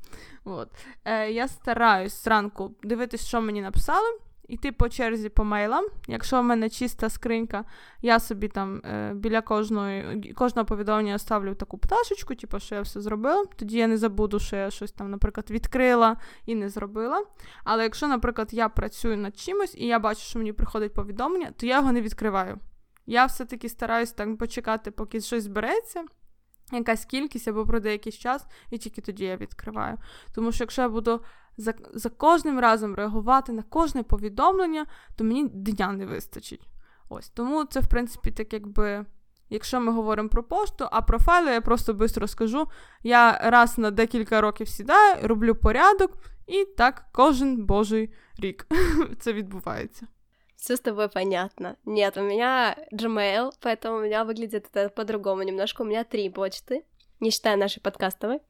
От. 0.43 0.69
Е, 1.05 1.31
Я 1.31 1.47
стараюсь 1.47 2.23
зранку 2.23 2.71
дивитися, 2.83 3.27
що 3.27 3.41
мені 3.41 3.61
написали 3.61 4.07
йти 4.47 4.71
по 4.71 4.89
черзі 4.89 5.29
по 5.29 5.43
мейлам. 5.43 5.85
Якщо 6.07 6.41
в 6.41 6.43
мене 6.43 6.69
чиста 6.69 7.09
скринька, 7.09 7.65
я 8.01 8.19
собі 8.19 8.47
там 8.47 8.81
е, 8.85 9.11
біля 9.15 9.41
кожної, 9.41 10.33
кожного 10.33 10.65
повідомлення 10.65 11.19
ставлю 11.19 11.55
таку 11.55 11.77
пташечку, 11.77 12.35
типу, 12.35 12.59
що 12.59 12.75
я 12.75 12.81
все 12.81 13.01
зробила. 13.01 13.45
Тоді 13.55 13.77
я 13.77 13.87
не 13.87 13.97
забуду, 13.97 14.39
що 14.39 14.55
я 14.55 14.71
щось 14.71 14.91
там, 14.91 15.11
наприклад, 15.11 15.51
відкрила 15.51 16.17
і 16.45 16.55
не 16.55 16.69
зробила. 16.69 17.25
Але 17.63 17.83
якщо, 17.83 18.07
наприклад, 18.07 18.49
я 18.51 18.69
працюю 18.69 19.17
над 19.17 19.37
чимось 19.37 19.75
і 19.75 19.85
я 19.85 19.99
бачу, 19.99 20.21
що 20.21 20.39
мені 20.39 20.53
приходить 20.53 20.93
повідомлення, 20.93 21.51
то 21.57 21.65
я 21.65 21.77
його 21.77 21.91
не 21.91 22.01
відкриваю. 22.01 22.59
Я 23.05 23.25
все-таки 23.25 23.69
стараюсь 23.69 24.11
так 24.11 24.37
почекати, 24.37 24.91
поки 24.91 25.21
щось 25.21 25.43
збереться. 25.43 26.03
Якась 26.71 27.05
кількість 27.05 27.47
або 27.47 27.65
пройде 27.65 27.91
якийсь 27.91 28.17
час, 28.17 28.45
і 28.71 28.77
тільки 28.77 29.01
тоді 29.01 29.25
я 29.25 29.37
відкриваю. 29.37 29.97
Тому 30.35 30.51
що 30.51 30.63
якщо 30.63 30.81
я 30.81 30.89
буду 30.89 31.21
за 31.56 31.74
за 31.94 32.08
кожним 32.08 32.60
разом 32.60 32.94
реагувати 32.94 33.52
на 33.52 33.62
кожне 33.62 34.02
повідомлення, 34.02 34.86
то 35.16 35.24
мені 35.24 35.48
дня 35.48 35.92
не 35.92 36.06
вистачить. 36.06 36.68
Ось 37.08 37.28
Тому 37.28 37.64
це, 37.64 37.80
в 37.80 37.86
принципі, 37.86 38.30
так 38.30 38.52
якби. 38.52 39.06
Якщо 39.52 39.80
ми 39.80 39.92
говоримо 39.92 40.28
про 40.28 40.42
пошту, 40.42 40.88
а 40.90 41.02
про 41.02 41.18
файли 41.18 41.50
я 41.50 41.60
просто 41.60 41.94
швидко 41.94 42.20
розкажу. 42.20 42.66
Я 43.02 43.38
раз 43.38 43.78
на 43.78 43.90
декілька 43.90 44.40
років 44.40 44.68
сідаю, 44.68 45.28
роблю 45.28 45.54
порядок, 45.54 46.12
і 46.46 46.64
так 46.64 47.04
кожен 47.12 47.66
божий 47.66 48.14
рік 48.38 48.66
це 49.20 49.32
відбувається. 49.32 50.06
Все 50.56 50.74
с 50.74 50.80
тобой 50.80 51.08
понятно. 51.08 51.76
Нет, 51.84 52.18
у 52.18 52.20
меня 52.20 52.76
Gmail, 52.92 53.50
поэтому 53.62 53.96
у 53.96 54.00
меня 54.00 54.24
выглядит 54.24 54.68
это 54.72 54.90
по-другому 54.90 55.42
немножко. 55.42 55.82
У 55.82 55.86
меня 55.86 56.04
три 56.04 56.28
почты, 56.28 56.84
не 57.20 57.30
считая 57.30 57.56
нашей 57.56 57.80
подкастовой. 57.80 58.40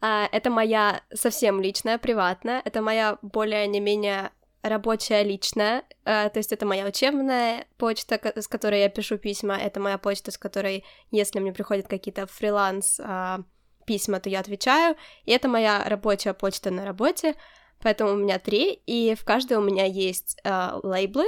А, 0.00 0.28
это 0.30 0.50
моя 0.50 1.02
совсем 1.14 1.60
личная, 1.60 1.98
приватная, 1.98 2.60
это 2.64 2.82
моя 2.82 3.18
более 3.22 3.66
не 3.66 3.80
менее 3.80 4.30
рабочая 4.62 5.22
личная, 5.22 5.84
а, 6.04 6.28
то 6.28 6.38
есть 6.38 6.52
это 6.52 6.66
моя 6.66 6.86
учебная 6.86 7.66
почта, 7.78 8.20
с 8.34 8.48
которой 8.48 8.80
я 8.80 8.88
пишу 8.88 9.16
письма, 9.16 9.56
это 9.56 9.80
моя 9.80 9.96
почта, 9.96 10.30
с 10.30 10.38
которой, 10.38 10.84
если 11.10 11.38
мне 11.38 11.52
приходят 11.52 11.86
какие-то 11.86 12.26
фриланс 12.26 13.00
а, 13.02 13.40
письма, 13.86 14.20
то 14.20 14.28
я 14.28 14.40
отвечаю, 14.40 14.96
и 15.24 15.32
это 15.32 15.48
моя 15.48 15.82
рабочая 15.84 16.34
почта 16.34 16.70
на 16.70 16.84
работе, 16.84 17.34
поэтому 17.80 18.12
у 18.12 18.16
меня 18.16 18.38
три, 18.38 18.72
и 18.72 19.14
в 19.14 19.24
каждой 19.24 19.56
у 19.56 19.62
меня 19.62 19.84
есть 19.84 20.40
лейблы, 20.44 21.26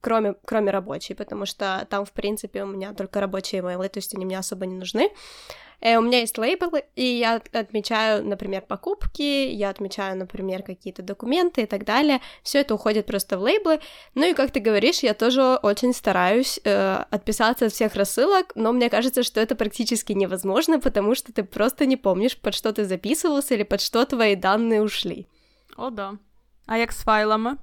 кроме, 0.00 0.34
кроме 0.44 0.70
рабочей, 0.70 1.14
потому 1.14 1.46
что 1.46 1.86
там, 1.90 2.04
в 2.04 2.12
принципе, 2.12 2.64
у 2.64 2.66
меня 2.66 2.92
только 2.92 3.20
рабочие 3.20 3.60
имейлы, 3.60 3.88
то 3.88 3.98
есть 3.98 4.14
они 4.14 4.24
мне 4.24 4.38
особо 4.38 4.66
не 4.66 4.76
нужны. 4.76 5.10
Э, 5.80 5.96
у 5.96 6.02
меня 6.02 6.20
есть 6.20 6.36
лейблы, 6.38 6.84
и 6.94 7.04
я 7.04 7.40
отмечаю, 7.52 8.24
например, 8.24 8.62
покупки, 8.62 9.22
я 9.22 9.70
отмечаю, 9.70 10.16
например, 10.18 10.62
какие-то 10.62 11.02
документы 11.02 11.62
и 11.62 11.66
так 11.66 11.84
далее. 11.84 12.20
Все 12.42 12.60
это 12.60 12.74
уходит 12.74 13.06
просто 13.06 13.38
в 13.38 13.42
лейблы. 13.42 13.80
Ну 14.14 14.30
и, 14.30 14.34
как 14.34 14.50
ты 14.50 14.60
говоришь, 14.60 15.00
я 15.00 15.14
тоже 15.14 15.58
очень 15.62 15.94
стараюсь 15.94 16.60
э, 16.64 17.04
отписаться 17.10 17.66
от 17.66 17.72
всех 17.72 17.94
рассылок, 17.94 18.52
но 18.54 18.72
мне 18.72 18.90
кажется, 18.90 19.22
что 19.22 19.40
это 19.40 19.54
практически 19.54 20.12
невозможно, 20.12 20.80
потому 20.80 21.14
что 21.14 21.32
ты 21.32 21.44
просто 21.44 21.86
не 21.86 21.96
помнишь, 21.96 22.36
под 22.36 22.54
что 22.54 22.72
ты 22.72 22.84
записывался 22.84 23.54
или 23.54 23.62
под 23.62 23.80
что 23.80 24.04
твои 24.04 24.36
данные 24.36 24.82
ушли. 24.82 25.26
О, 25.76 25.90
да. 25.90 26.18
А 26.66 26.78
як 26.78 26.92
с 26.92 27.02
файлами? 27.02 27.56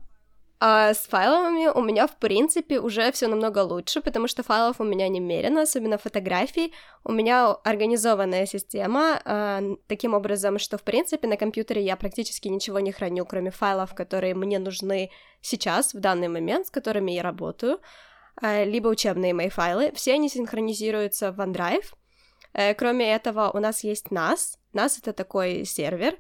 А 0.60 0.96
с 0.96 1.08
файлами 1.08 1.68
у 1.68 1.84
меня, 1.84 2.08
в 2.08 2.18
принципе, 2.18 2.80
уже 2.80 3.12
все 3.12 3.28
намного 3.28 3.60
лучше, 3.60 4.02
потому 4.02 4.28
что 4.28 4.42
файлов 4.42 4.80
у 4.80 4.84
меня 4.84 5.08
немерено, 5.08 5.62
особенно 5.62 6.00
фотографий. 6.00 6.74
У 7.04 7.12
меня 7.12 7.52
организованная 7.64 8.48
система 8.48 9.22
э, 9.24 9.76
таким 9.86 10.16
образом, 10.16 10.58
что, 10.58 10.80
в 10.80 10.82
принципе, 10.82 11.28
на 11.28 11.38
компьютере 11.38 11.84
я 11.84 11.96
практически 11.96 12.48
ничего 12.48 12.80
не 12.80 12.92
храню, 12.92 13.24
кроме 13.26 13.52
файлов, 13.52 13.94
которые 13.94 14.34
мне 14.34 14.58
нужны 14.58 15.12
сейчас, 15.42 15.94
в 15.94 16.00
данный 16.00 16.28
момент, 16.28 16.66
с 16.66 16.72
которыми 16.72 17.12
я 17.12 17.22
работаю, 17.22 17.80
э, 18.42 18.66
либо 18.66 18.88
учебные 18.88 19.36
мои 19.36 19.50
файлы. 19.50 19.92
Все 19.94 20.14
они 20.14 20.28
синхронизируются 20.28 21.32
в 21.32 21.40
OneDrive. 21.40 21.86
Э, 22.54 22.74
кроме 22.74 23.14
этого, 23.14 23.52
у 23.54 23.60
нас 23.60 23.84
есть 23.84 24.08
NAS. 24.08 24.58
NAS— 24.74 24.98
это 25.04 25.14
такой 25.14 25.66
сервер, 25.66 26.16
Э, 26.16 26.20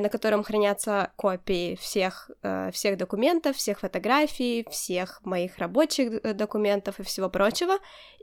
на 0.00 0.08
котором 0.08 0.42
хранятся 0.42 1.12
копии 1.14 1.76
всех, 1.76 2.30
э, 2.42 2.70
всех 2.72 2.96
документов, 2.96 3.56
всех 3.56 3.78
фотографий, 3.78 4.66
всех 4.68 5.20
моих 5.24 5.58
рабочих 5.58 6.20
э, 6.24 6.34
документов 6.34 6.98
и 6.98 7.04
всего 7.04 7.30
прочего. 7.30 7.74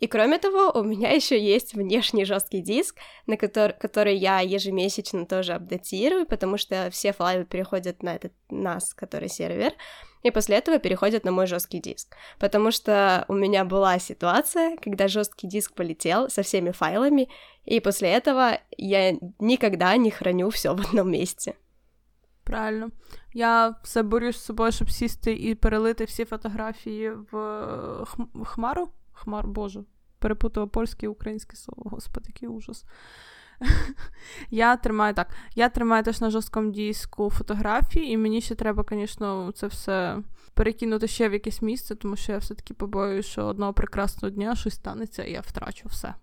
И 0.01 0.07
кроме 0.07 0.37
того, 0.37 0.71
у 0.77 0.83
меня 0.83 1.11
еще 1.11 1.39
есть 1.39 1.73
внешний 1.73 2.25
жесткий 2.25 2.59
диск, 2.59 2.97
на 3.25 3.37
который, 3.37 3.73
который 3.73 4.17
я 4.17 4.41
ежемесячно 4.41 5.25
тоже 5.25 5.53
апдатирую, 5.53 6.25
потому 6.25 6.57
что 6.57 6.89
все 6.91 7.13
файлы 7.13 7.45
переходят 7.45 8.03
на 8.03 8.15
этот 8.15 8.33
NAS, 8.51 8.87
который 8.93 9.29
сервер 9.29 9.71
и 10.24 10.30
после 10.30 10.56
этого 10.56 10.78
переходят 10.78 11.24
на 11.24 11.32
мой 11.32 11.46
жесткий 11.46 11.80
диск. 11.80 12.16
Потому 12.38 12.70
что 12.70 13.24
у 13.28 13.34
меня 13.34 13.64
была 13.64 13.98
ситуация, 13.98 14.76
когда 14.76 15.08
жесткий 15.08 15.46
диск 15.46 15.74
полетел 15.74 16.28
со 16.28 16.42
всеми 16.42 16.70
файлами, 16.70 17.28
и 17.64 17.80
после 17.80 18.08
этого 18.10 18.60
я 18.76 19.12
никогда 19.38 19.96
не 19.96 20.10
храню 20.10 20.50
все 20.50 20.74
в 20.74 20.80
одном 20.80 21.10
месте. 21.10 21.54
Правильно. 22.44 22.90
Я 23.32 23.76
все 23.84 24.02
борюсь 24.02 24.36
з 24.36 24.44
собою, 24.44 24.72
щоб 24.72 24.90
сісти 24.90 25.32
і 25.32 25.54
перелити 25.54 26.04
всі 26.04 26.24
фотографії 26.24 27.10
в 27.10 28.06
хмару. 28.44 28.88
Хмар, 29.12 29.46
Боже, 29.46 29.84
перепутала 30.18 30.66
польське 30.66 31.06
і 31.06 31.08
українське 31.08 31.56
слово, 31.56 31.90
господи, 31.90 32.24
який 32.28 32.48
ужас. 32.48 32.84
Я 34.50 34.76
тримаю 34.76 35.14
так. 35.14 35.28
Я 35.54 35.68
тримаю 35.68 36.04
теж 36.04 36.20
на 36.20 36.30
жорсткому 36.30 36.70
диску 36.70 37.30
фотографії, 37.30 38.12
і 38.12 38.16
мені 38.16 38.40
ще 38.40 38.54
треба, 38.54 38.84
звісно, 38.90 39.52
це 39.54 39.66
все 39.66 40.18
перекинути 40.54 41.06
ще 41.06 41.28
в 41.28 41.32
якесь 41.32 41.62
місце, 41.62 41.94
тому 41.94 42.16
що 42.16 42.32
я 42.32 42.38
все-таки 42.38 42.74
побоююсь, 42.74 43.26
що 43.26 43.44
одного 43.44 43.72
прекрасного 43.72 44.30
дня 44.30 44.56
щось 44.56 44.74
станеться, 44.74 45.24
і 45.24 45.32
я 45.32 45.40
втрачу 45.40 45.88
все. 45.88 46.14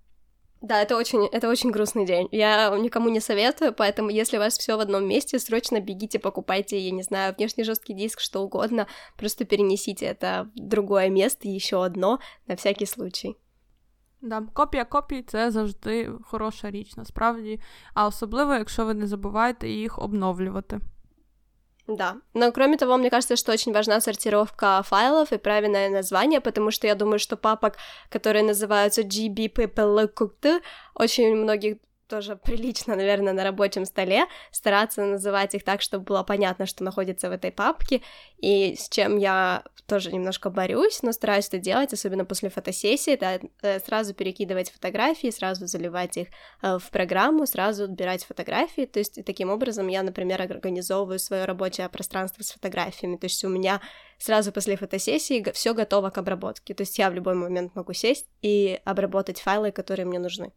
Да, 0.62 0.82
это 0.82 0.98
очень, 0.98 1.28
это 1.28 1.50
очень 1.50 1.72
грустный 1.72 2.06
день. 2.06 2.28
Я 2.32 2.76
никому 2.78 3.10
не 3.10 3.20
советую, 3.20 3.74
поэтому 3.74 4.10
если 4.10 4.38
у 4.38 4.40
вас 4.40 4.58
все 4.58 4.76
в 4.76 4.80
одном 4.80 5.08
месте, 5.08 5.38
срочно 5.38 5.80
бегите, 5.80 6.18
покупайте, 6.18 6.80
я 6.80 6.92
не 6.92 7.04
знаю, 7.04 7.36
внешний 7.38 7.64
жесткий 7.64 7.94
диск, 7.94 8.20
что 8.20 8.44
угодно, 8.44 8.88
просто 9.18 9.46
перенесите 9.46 10.08
это 10.08 10.50
в 10.56 10.68
другое 10.68 11.10
место, 11.10 11.48
еще 11.48 11.86
одно, 11.86 12.20
на 12.48 12.56
всякий 12.56 12.88
случай. 12.88 13.38
Да, 14.23 14.43
Копія 14.53 14.85
копій 14.85 15.23
це 15.23 15.51
завжди 15.51 16.11
хороша 16.25 16.71
річ, 16.71 16.97
насправді, 16.97 17.61
а 17.95 18.07
особливо, 18.07 18.55
якщо 18.55 18.85
ви 18.85 18.95
не 18.95 19.07
забуваєте 19.07 19.69
їх 19.69 19.99
обновлювати. 19.99 20.81
Да. 21.89 22.15
Но 22.35 22.53
кроме 22.53 22.77
того, 22.77 22.97
мне 22.99 23.11
кажется, 23.11 23.37
что 23.37 23.53
очень 23.53 23.73
важна 23.73 24.01
сортировка 24.01 24.83
файлов 24.83 25.33
и 25.33 25.39
правильное 25.39 25.91
название, 25.91 26.41
потому 26.41 26.71
что 26.71 26.87
я 26.87 26.95
думаю, 26.95 27.19
что 27.19 27.37
папок, 27.37 27.77
которые 28.09 28.43
называются 28.43 29.03
GBPPLQT, 29.03 30.63
очень 30.95 31.37
многих 31.37 31.77
тоже 32.13 32.37
прилично, 32.37 32.95
наверное, 32.95 33.33
на 33.33 33.43
рабочем 33.43 33.87
столе, 33.87 34.27
стараться 34.51 35.03
называть 35.03 35.55
их 35.55 35.65
так, 35.65 35.81
чтобы 35.81 36.05
было 36.05 36.23
понятно, 36.23 36.67
что 36.67 36.85
находится 36.85 37.31
в 37.31 37.33
этой 37.33 37.51
папке, 37.51 38.03
и 38.37 38.77
с 38.79 38.91
чем 38.91 39.17
я 39.17 39.63
тоже 39.87 40.13
немножко 40.13 40.51
борюсь, 40.51 41.03
но 41.03 41.13
стараюсь 41.13 41.49
это 41.49 41.57
делать, 41.57 41.95
особенно 41.95 42.27
после 42.27 42.51
фотосессии, 42.51 43.17
да, 43.17 43.41
э, 43.63 43.81
сразу 43.81 44.13
перекидывать 44.13 44.71
фотографии, 44.71 45.31
сразу 45.31 45.67
заливать 45.67 46.19
их 46.19 46.29
э, 46.61 46.79
в 46.79 46.91
программу, 46.91 47.47
сразу 47.47 47.85
отбирать 47.85 48.25
фотографии, 48.25 48.85
то 48.85 48.99
есть 48.99 49.25
таким 49.25 49.49
образом 49.49 49.89
я, 49.89 50.03
например, 50.03 50.43
организовываю 50.43 51.19
свое 51.19 51.47
рабочее 51.47 51.89
пространство 51.89 52.43
с 52.43 52.51
фотографиями, 52.51 53.17
то 53.17 53.25
есть 53.25 53.43
у 53.43 53.49
меня 53.49 53.81
сразу 54.19 54.53
после 54.53 54.77
фотосессии 54.77 55.51
все 55.55 55.73
готово 55.73 56.11
к 56.11 56.19
обработке, 56.19 56.75
то 56.75 56.83
есть 56.83 56.99
я 56.99 57.09
в 57.09 57.15
любой 57.15 57.35
момент 57.35 57.75
могу 57.75 57.95
сесть 57.95 58.27
и 58.43 58.79
обработать 58.85 59.41
файлы, 59.41 59.73
которые 59.73 60.05
мне 60.05 60.19
нужны. 60.19 60.53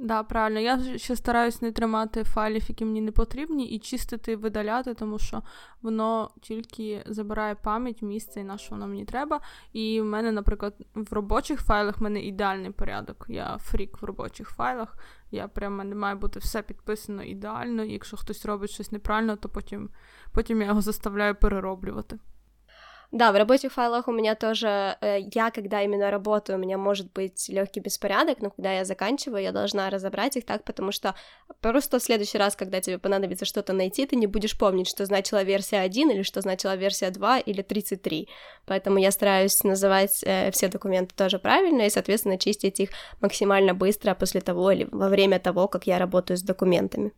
Да, 0.00 0.22
правильно. 0.22 0.60
Я 0.60 0.98
ще 0.98 1.16
стараюсь 1.16 1.62
не 1.62 1.72
тримати 1.72 2.24
файлів, 2.24 2.64
які 2.68 2.84
мені 2.84 3.00
не 3.00 3.12
потрібні, 3.12 3.68
і 3.68 3.78
чистити, 3.78 4.36
видаляти, 4.36 4.94
тому 4.94 5.18
що 5.18 5.42
воно 5.82 6.30
тільки 6.40 7.02
забирає 7.06 7.54
пам'ять, 7.54 8.02
місце 8.02 8.40
і 8.40 8.44
на 8.44 8.58
що 8.58 8.74
воно 8.74 8.86
мені 8.86 9.04
треба. 9.04 9.40
І 9.72 10.00
в 10.00 10.04
мене, 10.04 10.32
наприклад, 10.32 10.74
в 10.94 11.12
робочих 11.12 11.60
файлах 11.60 11.98
в 11.98 12.02
мене 12.02 12.20
ідеальний 12.20 12.70
порядок. 12.70 13.26
Я 13.28 13.58
фрік 13.58 14.02
в 14.02 14.04
робочих 14.04 14.48
файлах. 14.48 14.98
Я 15.30 15.48
прямо 15.48 15.84
не 15.84 15.94
має 15.94 16.14
бути 16.14 16.38
все 16.38 16.62
підписано 16.62 17.22
ідеально. 17.22 17.84
І 17.84 17.92
якщо 17.92 18.16
хтось 18.16 18.46
робить 18.46 18.70
щось 18.70 18.92
неправильно, 18.92 19.36
то 19.36 19.48
потім, 19.48 19.90
потім 20.32 20.60
я 20.60 20.66
його 20.66 20.80
заставляю 20.80 21.34
перероблювати. 21.34 22.18
Да, 23.10 23.32
в 23.32 23.36
рабочих 23.36 23.72
файлах 23.72 24.06
у 24.06 24.12
меня 24.12 24.34
тоже, 24.34 24.98
э, 25.00 25.20
я 25.32 25.50
когда 25.50 25.82
именно 25.82 26.10
работаю, 26.10 26.58
у 26.58 26.60
меня 26.60 26.76
может 26.76 27.10
быть 27.14 27.48
легкий 27.48 27.80
беспорядок, 27.80 28.42
но 28.42 28.50
когда 28.50 28.72
я 28.72 28.84
заканчиваю, 28.84 29.42
я 29.42 29.50
должна 29.50 29.88
разобрать 29.88 30.36
их 30.36 30.44
так, 30.44 30.62
потому 30.64 30.92
что 30.92 31.14
просто 31.62 31.98
в 31.98 32.02
следующий 32.02 32.36
раз, 32.36 32.54
когда 32.54 32.82
тебе 32.82 32.98
понадобится 32.98 33.46
что-то 33.46 33.72
найти, 33.72 34.04
ты 34.04 34.16
не 34.16 34.26
будешь 34.26 34.58
помнить, 34.58 34.88
что 34.88 35.06
значила 35.06 35.42
версия 35.42 35.78
1 35.78 36.10
или 36.10 36.22
что 36.22 36.42
значила 36.42 36.76
версия 36.76 37.10
2 37.10 37.38
или 37.38 37.62
33. 37.62 38.28
Поэтому 38.66 38.98
я 38.98 39.10
стараюсь 39.10 39.64
называть 39.64 40.22
э, 40.26 40.50
все 40.50 40.68
документы 40.68 41.14
тоже 41.14 41.38
правильно 41.38 41.86
и, 41.86 41.90
соответственно, 41.90 42.36
чистить 42.36 42.78
их 42.78 42.90
максимально 43.22 43.72
быстро 43.72 44.14
после 44.14 44.42
того 44.42 44.70
или 44.70 44.86
во 44.92 45.08
время 45.08 45.38
того, 45.38 45.66
как 45.66 45.86
я 45.86 45.98
работаю 45.98 46.36
с 46.36 46.42
документами. 46.42 47.12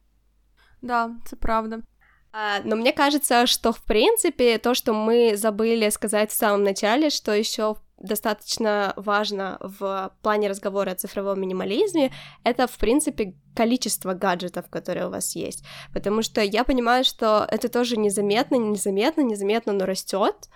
Да, 0.82 1.10
это 1.26 1.36
правда. 1.36 1.82
А, 2.32 2.60
но 2.64 2.76
мне 2.76 2.92
кажется, 2.92 3.46
что 3.46 3.72
в 3.72 3.82
принципе 3.82 4.58
то, 4.58 4.74
что 4.74 4.92
мы 4.92 5.36
забыли 5.36 5.88
сказать 5.90 6.30
в 6.30 6.36
самом 6.36 6.62
начале, 6.62 7.10
что 7.10 7.32
еще 7.32 7.76
достаточно 7.98 8.94
важно 8.96 9.58
в 9.60 10.12
плане 10.22 10.48
разговора 10.48 10.92
о 10.92 10.94
цифровом 10.94 11.40
минимализме, 11.40 12.12
это, 12.44 12.66
в 12.66 12.78
принципе, 12.78 13.34
количество 13.54 14.14
гаджетов, 14.14 14.70
которые 14.70 15.06
у 15.06 15.10
вас 15.10 15.36
есть. 15.36 15.64
Потому 15.92 16.22
что 16.22 16.40
я 16.40 16.64
понимаю, 16.64 17.04
что 17.04 17.46
это 17.48 17.68
тоже 17.68 17.96
незаметно, 17.96 18.56
незаметно, 18.56 19.20
незаметно, 19.20 19.72
но 19.72 19.84
растет. 19.84 20.48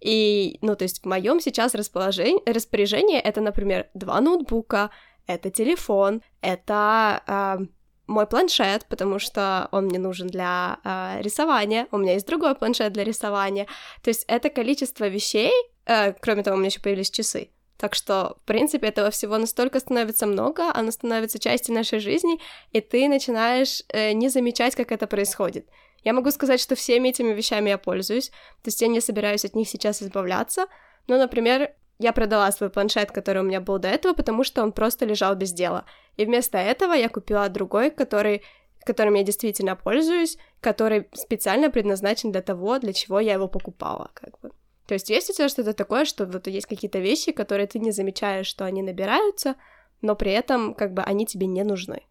И, 0.00 0.58
ну, 0.60 0.76
то 0.76 0.84
есть 0.84 1.02
в 1.02 1.06
моем 1.06 1.40
сейчас 1.40 1.74
расположении, 1.74 2.42
распоряжении 2.50 3.18
это, 3.18 3.40
например, 3.40 3.88
два 3.94 4.20
ноутбука, 4.20 4.90
это 5.26 5.50
телефон, 5.50 6.22
это 6.40 7.22
э, 7.26 7.66
мой 8.08 8.26
планшет, 8.26 8.86
потому 8.88 9.18
что 9.18 9.68
он 9.70 9.84
мне 9.84 9.98
нужен 9.98 10.26
для 10.26 10.78
э, 10.82 11.22
рисования. 11.22 11.86
У 11.92 11.98
меня 11.98 12.14
есть 12.14 12.26
другой 12.26 12.54
планшет 12.54 12.92
для 12.92 13.04
рисования. 13.04 13.66
То 14.02 14.08
есть 14.08 14.24
это 14.26 14.50
количество 14.50 15.06
вещей. 15.06 15.52
Э, 15.86 16.12
кроме 16.14 16.42
того, 16.42 16.56
у 16.56 16.58
меня 16.58 16.68
еще 16.68 16.80
появились 16.80 17.10
часы. 17.10 17.50
Так 17.76 17.94
что, 17.94 18.36
в 18.42 18.46
принципе, 18.46 18.88
этого 18.88 19.10
всего 19.10 19.38
настолько 19.38 19.78
становится 19.78 20.26
много, 20.26 20.72
оно 20.74 20.90
становится 20.90 21.38
частью 21.38 21.74
нашей 21.74 22.00
жизни, 22.00 22.40
и 22.72 22.80
ты 22.80 23.08
начинаешь 23.08 23.84
э, 23.90 24.12
не 24.12 24.28
замечать, 24.30 24.74
как 24.74 24.90
это 24.90 25.06
происходит. 25.06 25.68
Я 26.02 26.12
могу 26.12 26.30
сказать, 26.32 26.60
что 26.60 26.74
всеми 26.74 27.10
этими 27.10 27.32
вещами 27.32 27.70
я 27.70 27.78
пользуюсь, 27.78 28.30
то 28.30 28.68
есть 28.68 28.82
я 28.82 28.88
не 28.88 29.00
собираюсь 29.00 29.44
от 29.44 29.54
них 29.54 29.68
сейчас 29.68 30.02
избавляться, 30.02 30.66
но, 31.06 31.18
например, 31.18 31.72
я 31.99 32.11
продала 32.13 32.51
свой 32.51 32.69
планшет, 32.69 33.11
который 33.11 33.41
у 33.41 33.45
меня 33.45 33.61
был 33.61 33.79
до 33.79 33.87
этого, 33.87 34.13
потому 34.13 34.43
что 34.43 34.63
он 34.63 34.71
просто 34.71 35.05
лежал 35.05 35.35
без 35.35 35.53
дела. 35.53 35.85
И 36.17 36.25
вместо 36.25 36.57
этого 36.57 36.93
я 36.93 37.09
купила 37.09 37.49
другой, 37.49 37.91
который 37.91 38.41
которым 38.85 39.13
я 39.13 39.23
действительно 39.23 39.77
пользуюсь, 39.77 40.37
который 40.59 41.07
специально 41.13 41.71
предназначен 41.71 42.31
для 42.31 42.41
того, 42.41 42.79
для 42.79 42.91
чего 42.91 43.21
я 43.21 43.33
его 43.33 43.47
покупала, 43.47 44.11
как 44.13 44.39
бы. 44.41 44.51
То 44.87 44.95
есть 44.95 45.09
есть 45.09 45.29
у 45.29 45.33
тебя 45.33 45.47
что-то 45.47 45.73
такое, 45.73 46.05
что 46.05 46.25
вот 46.25 46.47
есть 46.47 46.67
какие-то 46.67 46.99
вещи, 46.99 47.31
которые 47.31 47.67
ты 47.67 47.79
не 47.79 47.91
замечаешь, 47.91 48.47
что 48.47 48.65
они 48.65 48.81
набираются, 48.81 49.55
но 50.01 50.15
при 50.15 50.31
этом 50.31 50.73
как 50.73 50.93
бы 50.93 51.01
они 51.01 51.25
тебе 51.25 51.47
не 51.47 51.63
нужны. 51.63 52.01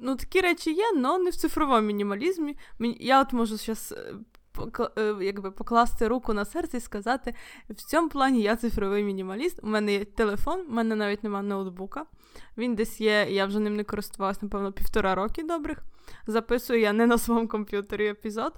Ну, 0.00 0.16
такі 0.16 0.40
речі 0.40 0.72
є, 0.72 0.84
але 0.94 1.18
не 1.18 1.30
в 1.30 1.36
цифровому 1.36 1.86
мінімалізмі. 1.86 2.56
Я 3.00 3.22
от 3.22 3.32
можу 3.32 3.56
зараз 3.56 3.92
Е, 3.92 4.14
якби 5.21 5.51
покласти 5.51 6.07
руку 6.07 6.33
на 6.33 6.45
серце 6.45 6.77
і 6.77 6.79
сказати: 6.79 7.33
в 7.69 7.75
цьому 7.75 8.09
плані 8.09 8.41
я 8.41 8.55
цифровий 8.55 9.03
мінімаліст. 9.03 9.59
У 9.63 9.67
мене 9.67 9.93
є 9.93 10.05
телефон, 10.05 10.65
у 10.69 10.71
мене 10.71 10.95
навіть 10.95 11.23
немає 11.23 11.43
ноутбука. 11.43 12.05
Він 12.57 12.75
десь 12.75 13.01
є, 13.01 13.27
я 13.29 13.45
вже 13.45 13.59
ним 13.59 13.75
не 13.75 13.83
користувалася, 13.83 14.39
напевно, 14.43 14.71
півтора 14.71 15.15
роки 15.15 15.43
добрих. 15.43 15.77
Записую 16.27 16.79
я 16.79 16.93
не 16.93 17.07
на 17.07 17.17
своєму 17.17 17.47
комп'ютері 17.47 18.07
епізод. 18.07 18.53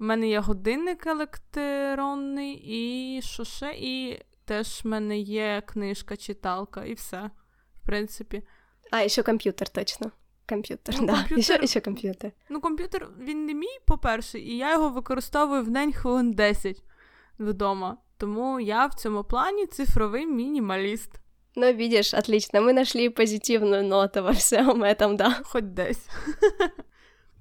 У 0.00 0.04
мене 0.04 0.28
є 0.28 0.40
годинник 0.40 1.06
електронний 1.06 2.62
і 2.64 3.22
що 3.22 3.44
ще, 3.44 3.74
і 3.78 4.22
теж 4.44 4.84
в 4.84 4.88
мене 4.88 5.18
є 5.18 5.62
книжка, 5.66 6.16
читалка, 6.16 6.84
і 6.84 6.94
все. 6.94 7.30
В 7.82 7.86
принципі. 7.86 8.42
А, 8.90 9.08
ще 9.08 9.22
комп'ютер 9.22 9.68
точно 9.68 10.10
комп'ютер. 10.50 10.94
Ну, 11.00 11.06
да. 11.06 11.12
комп'ютер... 11.12 11.38
І, 11.38 11.42
ще, 11.42 11.60
і 11.62 11.66
ще 11.66 11.80
комп'ютер. 11.80 12.32
Ну, 12.48 12.60
комп'ютер 12.60 13.08
він 13.20 13.46
не 13.46 13.54
мій, 13.54 13.78
по-перше, 13.86 14.38
і 14.38 14.56
я 14.56 14.72
його 14.72 14.88
використовую 14.88 15.62
в 15.62 15.70
день 15.70 15.92
хвилин 15.92 16.32
10 16.32 16.82
вдома. 17.38 17.96
Тому 18.16 18.60
я 18.60 18.86
в 18.86 18.94
цьому 18.94 19.24
плані 19.24 19.66
цифровий 19.66 20.26
мінімаліст. 20.26 21.20
Ну, 21.56 21.66
видишь, 21.66 22.14
отлично. 22.14 22.60
Мы 22.60 22.72
нашли 22.72 23.10
позитивную 23.10 23.82
ноту 23.82 24.22
во 24.22 24.30
всем 24.30 24.84
этом, 24.84 25.16
да. 25.16 25.40
Хоч 25.44 25.64
десь. 25.64 26.08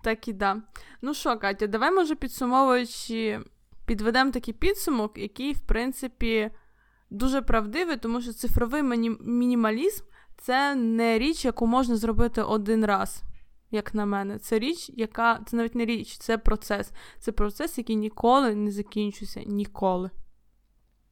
Так 0.04 0.28
і 0.28 0.34
да. 0.34 0.62
Ну 1.02 1.14
що, 1.14 1.38
Катя, 1.38 1.68
давай, 1.68 1.92
може, 1.92 2.16
підсумовуючи, 2.16 3.40
підведемо 3.86 4.32
такий 4.32 4.54
підсумок, 4.54 5.18
який, 5.18 5.54
в 5.54 5.60
принципі, 5.60 6.52
дуже 7.10 7.42
правдивий, 7.42 7.98
тому 7.98 8.22
що 8.22 8.34
цифровий 8.34 8.84
мінімалізм 9.22 10.04
це 10.39 10.75
не 10.75 11.19
річ, 11.19 11.45
яку 11.45 11.67
можна 11.67 11.97
зробити 11.97 12.43
один 12.43 12.85
раз, 12.85 13.23
як 13.71 13.95
на 13.95 14.07
мене. 14.07 14.39
Це 14.39 14.59
річ, 14.59 14.91
яка 14.95 15.41
це 15.47 15.57
навіть 15.57 15.75
не 15.75 15.85
річ, 15.85 16.19
це 16.19 16.39
процес. 16.39 16.93
Це 17.19 17.33
процес, 17.33 17.79
який 17.79 17.97
ніколи 17.97 18.55
не 18.55 18.71
закінчується. 18.71 19.43
Ніколи. 19.47 20.11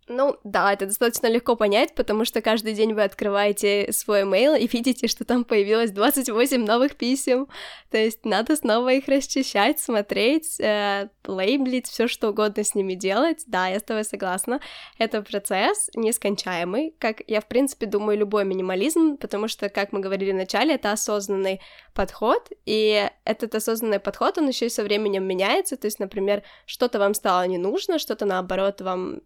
Ну, 0.09 0.37
да, 0.45 0.71
это 0.71 0.85
достаточно 0.85 1.27
легко 1.27 1.57
понять, 1.57 1.93
потому 1.93 2.23
что 2.23 2.41
каждый 2.41 2.73
день 2.73 2.93
вы 2.93 3.03
открываете 3.03 3.91
свой 3.91 4.21
mail 4.21 4.57
и 4.57 4.65
видите, 4.65 5.07
что 5.07 5.25
там 5.25 5.43
появилось 5.43 5.91
28 5.91 6.63
новых 6.63 6.95
писем. 6.95 7.47
То 7.91 7.97
есть 7.97 8.23
надо 8.25 8.55
снова 8.55 8.93
их 8.93 9.09
расчищать, 9.09 9.81
смотреть, 9.81 10.61
э, 10.61 11.09
лейблить, 11.25 11.87
все 11.87 12.07
что 12.07 12.29
угодно 12.29 12.63
с 12.63 12.73
ними 12.73 12.93
делать. 12.93 13.43
Да, 13.47 13.67
я 13.67 13.79
с 13.79 13.83
тобой 13.83 14.05
согласна. 14.05 14.61
Это 14.97 15.21
процесс 15.21 15.89
нескончаемый, 15.93 16.95
как 16.99 17.21
я, 17.27 17.41
в 17.41 17.47
принципе, 17.47 17.85
думаю, 17.85 18.17
любой 18.17 18.45
минимализм, 18.45 19.17
потому 19.17 19.49
что, 19.49 19.67
как 19.67 19.91
мы 19.91 19.99
говорили 19.99 20.31
в 20.31 20.35
начале, 20.35 20.75
это 20.75 20.93
осознанный 20.93 21.59
подход, 21.96 22.50
и 22.66 23.10
этот 23.24 23.54
осознанный 23.54 24.00
подход, 24.00 24.38
он 24.38 24.48
еще 24.48 24.66
и 24.66 24.70
со 24.70 24.82
временем 24.82 25.24
меняется. 25.24 25.76
То 25.76 25.86
есть, 25.86 26.00
например, 26.00 26.42
что-то 26.66 26.98
вам 26.98 27.14
стало 27.14 27.46
не 27.46 27.58
нужно, 27.58 27.98
что-то 27.98 28.26
наоборот 28.26 28.80
вам 28.80 29.20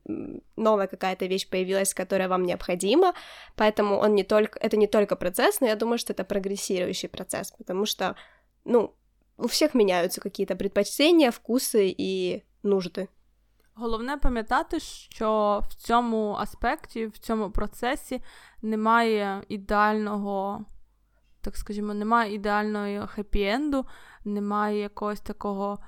новая 0.57 0.87
какая-то 0.87 1.27
вещь 1.27 1.49
появилась, 1.49 1.95
которая 1.95 2.29
вам 2.29 2.45
необходима, 2.45 3.15
поэтому 3.57 3.99
он 3.99 4.15
не 4.15 4.25
только, 4.25 4.59
это 4.59 4.77
не 4.77 4.87
только 4.87 5.17
процесс, 5.17 5.61
но 5.61 5.67
я 5.67 5.77
думаю, 5.77 5.99
что 5.99 6.13
это 6.13 6.25
прогрессирующий 6.25 7.09
процесс, 7.09 7.51
потому 7.51 7.87
что, 7.87 8.17
ну, 8.65 8.95
у 9.39 9.47
всех 9.49 9.75
меняются 9.75 10.21
какие-то 10.21 10.57
предпочтения, 10.57 11.31
вкуси 11.31 11.95
і 11.99 12.43
нужди. 12.63 13.09
Головне 13.79 14.17
пам'ятати, 14.17 14.81
що 14.81 15.63
в 15.71 15.75
цьому 15.75 16.33
аспекті, 16.33 17.07
в 17.07 17.19
цьому 17.19 17.51
процесі 17.51 18.23
немає 18.63 19.43
ідеального, 19.49 20.65
так 21.42 21.58
скажімо, 21.58 21.94
немає 21.94 22.34
ідеальної 22.34 23.00
хеппі-енду, 23.00 23.86
немає 24.26 24.80
якогось 24.80 25.22
такого 25.22 25.80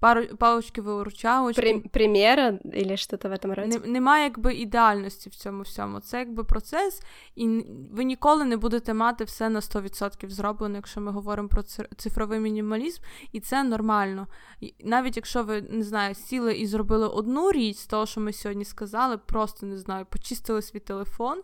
пару 0.00 0.26
палочки 0.36 0.80
виручалочки. 0.80 1.62
При, 1.62 1.80
примера 1.80 2.58
или 2.64 2.96
что-то 2.96 3.28
в 3.28 3.32
этом 3.32 3.54
роді? 3.54 3.78
Немає 3.84 4.24
якби 4.24 4.54
ідеальності 4.54 5.30
в 5.30 5.34
цьому 5.34 5.62
всьому. 5.62 6.00
Це 6.00 6.18
якби 6.18 6.44
процес, 6.44 7.02
і 7.34 7.64
ви 7.92 8.04
ніколи 8.04 8.44
не 8.44 8.56
будете 8.56 8.94
мати 8.94 9.24
все 9.24 9.48
на 9.48 9.60
100% 9.60 10.30
зроблено, 10.30 10.76
якщо 10.76 11.00
ми 11.00 11.12
говоримо 11.12 11.48
про 11.48 11.62
цифровий 11.96 12.40
мінімалізм, 12.40 13.02
і 13.32 13.40
це 13.40 13.64
нормально. 13.64 14.26
І 14.60 14.74
навіть 14.84 15.16
якщо 15.16 15.42
ви 15.42 15.62
не 15.62 15.82
знаю, 15.82 16.14
сіли 16.14 16.54
і 16.54 16.66
зробили 16.66 17.08
одну 17.08 17.52
річ 17.52 17.76
з 17.76 17.86
того, 17.86 18.06
що 18.06 18.20
ми 18.20 18.32
сьогодні 18.32 18.64
сказали, 18.64 19.18
просто 19.18 19.66
не 19.66 19.78
знаю, 19.78 20.06
почистили 20.10 20.62
свій 20.62 20.80
телефон 20.80 21.42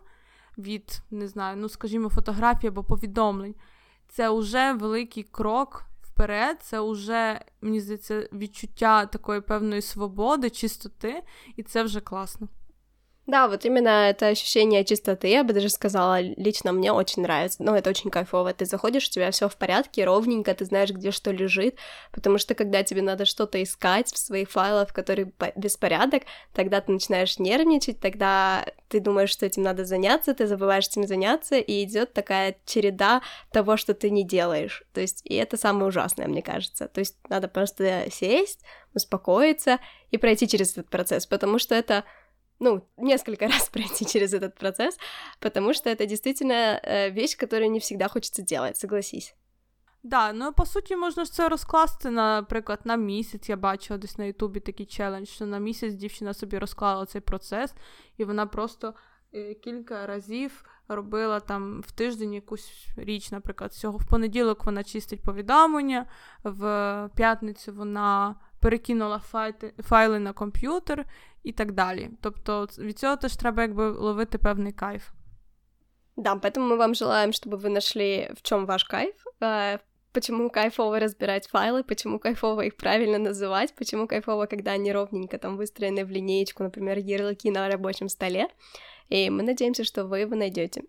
від 0.57 1.01
не 1.11 1.27
знаю, 1.27 1.57
ну 1.57 1.69
скажімо, 1.69 2.09
фотографії 2.09 2.69
або 2.69 2.83
повідомлень. 2.83 3.55
Це 4.07 4.29
вже 4.29 4.73
великий 4.73 5.23
крок 5.23 5.85
вперед, 6.01 6.57
це 6.61 6.79
вже, 6.79 7.41
мені 7.61 7.81
здається, 7.81 8.29
відчуття 8.33 9.05
такої 9.05 9.41
певної 9.41 9.81
свободи, 9.81 10.49
чистоти, 10.49 11.23
і 11.55 11.63
це 11.63 11.83
вже 11.83 11.99
класно. 11.99 12.47
Да, 13.27 13.47
вот 13.47 13.65
именно 13.65 14.09
это 14.09 14.27
ощущение 14.27 14.85
чистоты, 14.85 15.29
я 15.29 15.43
бы 15.43 15.51
даже 15.51 15.69
сказала, 15.69 16.21
лично 16.21 16.71
мне 16.71 16.91
очень 16.91 17.23
нравится. 17.23 17.63
Ну, 17.63 17.73
это 17.73 17.89
очень 17.89 18.11
кайфово. 18.11 18.53
Ты 18.53 18.65
заходишь, 18.65 19.07
у 19.07 19.11
тебя 19.11 19.31
все 19.31 19.49
в 19.49 19.57
порядке, 19.57 20.05
ровненько, 20.05 20.53
ты 20.53 20.65
знаешь, 20.65 20.91
где 20.91 21.09
что 21.09 21.31
лежит, 21.31 21.75
потому 22.11 22.37
что 22.37 22.53
когда 22.53 22.83
тебе 22.83 23.01
надо 23.01 23.25
что-то 23.25 23.61
искать 23.63 24.13
в 24.13 24.17
своих 24.19 24.51
файлах, 24.51 24.93
которые 24.93 25.31
беспорядок, 25.55 26.23
тогда 26.53 26.81
ты 26.81 26.91
начинаешь 26.91 27.39
нервничать, 27.39 27.99
тогда 27.99 28.63
ты 28.89 28.99
думаешь, 28.99 29.31
что 29.31 29.47
этим 29.47 29.63
надо 29.63 29.85
заняться, 29.85 30.35
ты 30.35 30.45
забываешь 30.45 30.87
этим 30.87 31.07
заняться, 31.07 31.55
и 31.55 31.83
идет 31.83 32.13
такая 32.13 32.57
череда 32.65 33.23
того, 33.51 33.75
что 33.75 33.95
ты 33.95 34.11
не 34.11 34.23
делаешь. 34.23 34.83
То 34.93 35.01
есть, 35.01 35.21
и 35.23 35.33
это 35.33 35.57
самое 35.57 35.87
ужасное, 35.87 36.27
мне 36.27 36.43
кажется. 36.43 36.87
То 36.87 36.99
есть, 36.99 37.15
надо 37.27 37.47
просто 37.47 38.05
сесть, 38.11 38.59
успокоиться 38.93 39.79
и 40.11 40.17
пройти 40.19 40.47
через 40.47 40.73
этот 40.73 40.89
процесс, 40.89 41.25
потому 41.25 41.57
что 41.57 41.73
это 41.73 42.03
ну, 42.60 42.82
несколько 42.96 43.48
раз 43.48 43.68
пройти 43.68 44.04
через 44.04 44.34
этот 44.34 44.58
процесс, 44.58 44.98
потому 45.40 45.74
что 45.74 45.90
это 45.90 46.06
действительно 46.06 46.80
э, 46.82 47.10
вещь, 47.10 47.36
которую 47.36 47.70
не 47.70 47.80
всегда 47.80 48.08
хочется 48.08 48.42
делать, 48.42 48.76
согласись. 48.76 49.34
Да, 50.02 50.32
ну 50.32 50.52
по 50.52 50.66
суті, 50.66 50.96
можна 50.96 51.24
ж 51.24 51.32
це 51.32 51.48
розкласти, 51.48 52.10
наприклад, 52.10 52.80
на 52.84 52.96
місяць. 52.96 53.48
Я 53.48 53.56
бачила 53.56 53.98
десь 53.98 54.18
на 54.18 54.24
Ютубі 54.24 54.60
такий 54.60 54.86
челендж, 54.86 55.28
що 55.28 55.46
на 55.46 55.58
місяць 55.58 55.94
дівчина 55.94 56.34
собі 56.34 56.58
розклала 56.58 57.06
цей 57.06 57.20
процес, 57.20 57.74
і 58.16 58.24
вона 58.24 58.46
просто 58.46 58.94
е, 59.34 59.54
кілька 59.54 60.06
разів 60.06 60.64
робила 60.88 61.40
там 61.40 61.80
в 61.80 61.92
тиждень 61.92 62.34
якусь 62.34 62.86
річ, 62.96 63.30
наприклад, 63.30 63.70
всього 63.70 63.98
в 63.98 64.08
понеділок 64.08 64.64
вона 64.64 64.84
чистить 64.84 65.22
повідомлення, 65.22 66.06
в 66.44 67.10
п'ятницю 67.14 67.72
вона 67.72 68.36
перекинула 68.64 69.18
файли, 69.18 69.72
файли 69.78 70.18
на 70.18 70.32
комп'ютер 70.32 71.06
і 71.42 71.52
так 71.52 71.72
далі. 71.72 72.10
Тобто 72.20 72.68
від 72.78 72.98
цього 72.98 73.16
теж 73.16 73.36
треба 73.36 73.62
якби 73.62 73.90
ловити 73.90 74.38
певний 74.38 74.72
кайф. 74.72 75.08
Да, 76.16 76.34
поэтому 76.34 76.68
мы 76.68 76.76
вам 76.76 76.94
желаем, 76.94 77.32
чтобы 77.32 77.56
вы 77.56 77.70
нашли, 77.70 78.30
в 78.34 78.42
чем 78.42 78.66
ваш 78.66 78.84
кайф, 78.84 79.14
э, 79.40 79.78
почему 80.12 80.50
кайфово 80.50 80.98
разбирать 80.98 81.48
файлы, 81.48 81.82
почему 81.82 82.18
кайфово 82.18 82.62
их 82.62 82.76
правильно 82.76 83.18
называть, 83.18 83.74
почему 83.74 84.06
кайфово, 84.06 84.46
когда 84.46 84.72
они 84.72 84.92
ровненько 84.92 85.38
там 85.38 85.56
выстроены 85.56 86.04
в 86.04 86.10
линеечку, 86.10 86.62
например, 86.62 86.98
ярлыки 86.98 87.50
на 87.50 87.68
рабочем 87.68 88.08
столе. 88.08 88.48
И 89.08 89.30
мы 89.30 89.42
надеемся, 89.42 89.84
что 89.84 90.04
вы 90.04 90.20
его 90.20 90.36
найдете. 90.36 90.82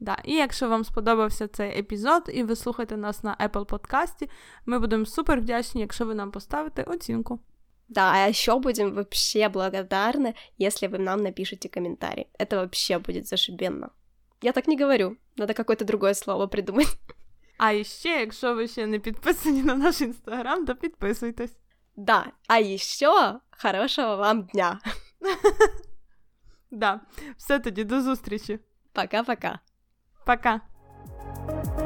Да, 0.00 0.16
І 0.24 0.34
якщо 0.34 0.68
вам 0.68 0.84
сподобався 0.84 1.48
цей 1.48 1.78
епізод 1.78 2.30
і 2.34 2.42
ви 2.42 2.56
слухаєте 2.56 2.96
нас 2.96 3.24
на 3.24 3.36
Apple 3.36 3.64
подкасті, 3.64 4.30
ми 4.66 4.78
будемо 4.78 5.06
супер 5.06 5.40
вдячні, 5.40 5.80
якщо 5.80 6.06
ви 6.06 6.14
нам 6.14 6.30
поставите 6.30 6.82
оцінку. 6.82 7.40
Да, 7.88 8.12
а 8.12 8.28
еще 8.28 8.58
будем 8.58 8.94
вообще 8.94 9.48
благодарны, 9.48 10.34
если 10.58 10.88
вы 10.88 10.98
нам 10.98 11.22
напишите 11.22 11.68
комментарий. 11.68 12.26
Это 12.38 12.56
вообще 12.56 12.98
будет 12.98 13.26
зашибенно. 13.26 13.90
Я 14.42 14.52
так 14.52 14.68
не 14.68 14.76
говорю, 14.76 15.16
надо 15.36 15.54
какое-то 15.54 15.84
другое 15.84 16.14
слово 16.14 16.48
придумать. 16.48 16.98
А 17.58 17.84
ще, 17.84 18.08
якщо 18.08 18.54
ви 18.54 18.68
ще 18.68 18.86
не 18.86 18.98
підписані 18.98 19.62
на 19.62 19.74
наш 19.74 20.00
інстаграм, 20.00 20.66
то 20.66 20.74
підписуйтесь. 20.74 21.56
Да, 21.96 22.32
а 22.46 22.60
еще 22.60 23.40
хорошего 23.50 24.16
вам 24.16 24.42
дня. 24.42 24.80
Да, 26.70 27.00
все 27.36 27.58
тоді 27.58 27.84
до 27.84 28.02
зустрічі. 28.02 28.58
Пока-пока. 28.94 29.58
Пока. 30.25 30.61
thank 31.45 31.77
you 31.77 31.82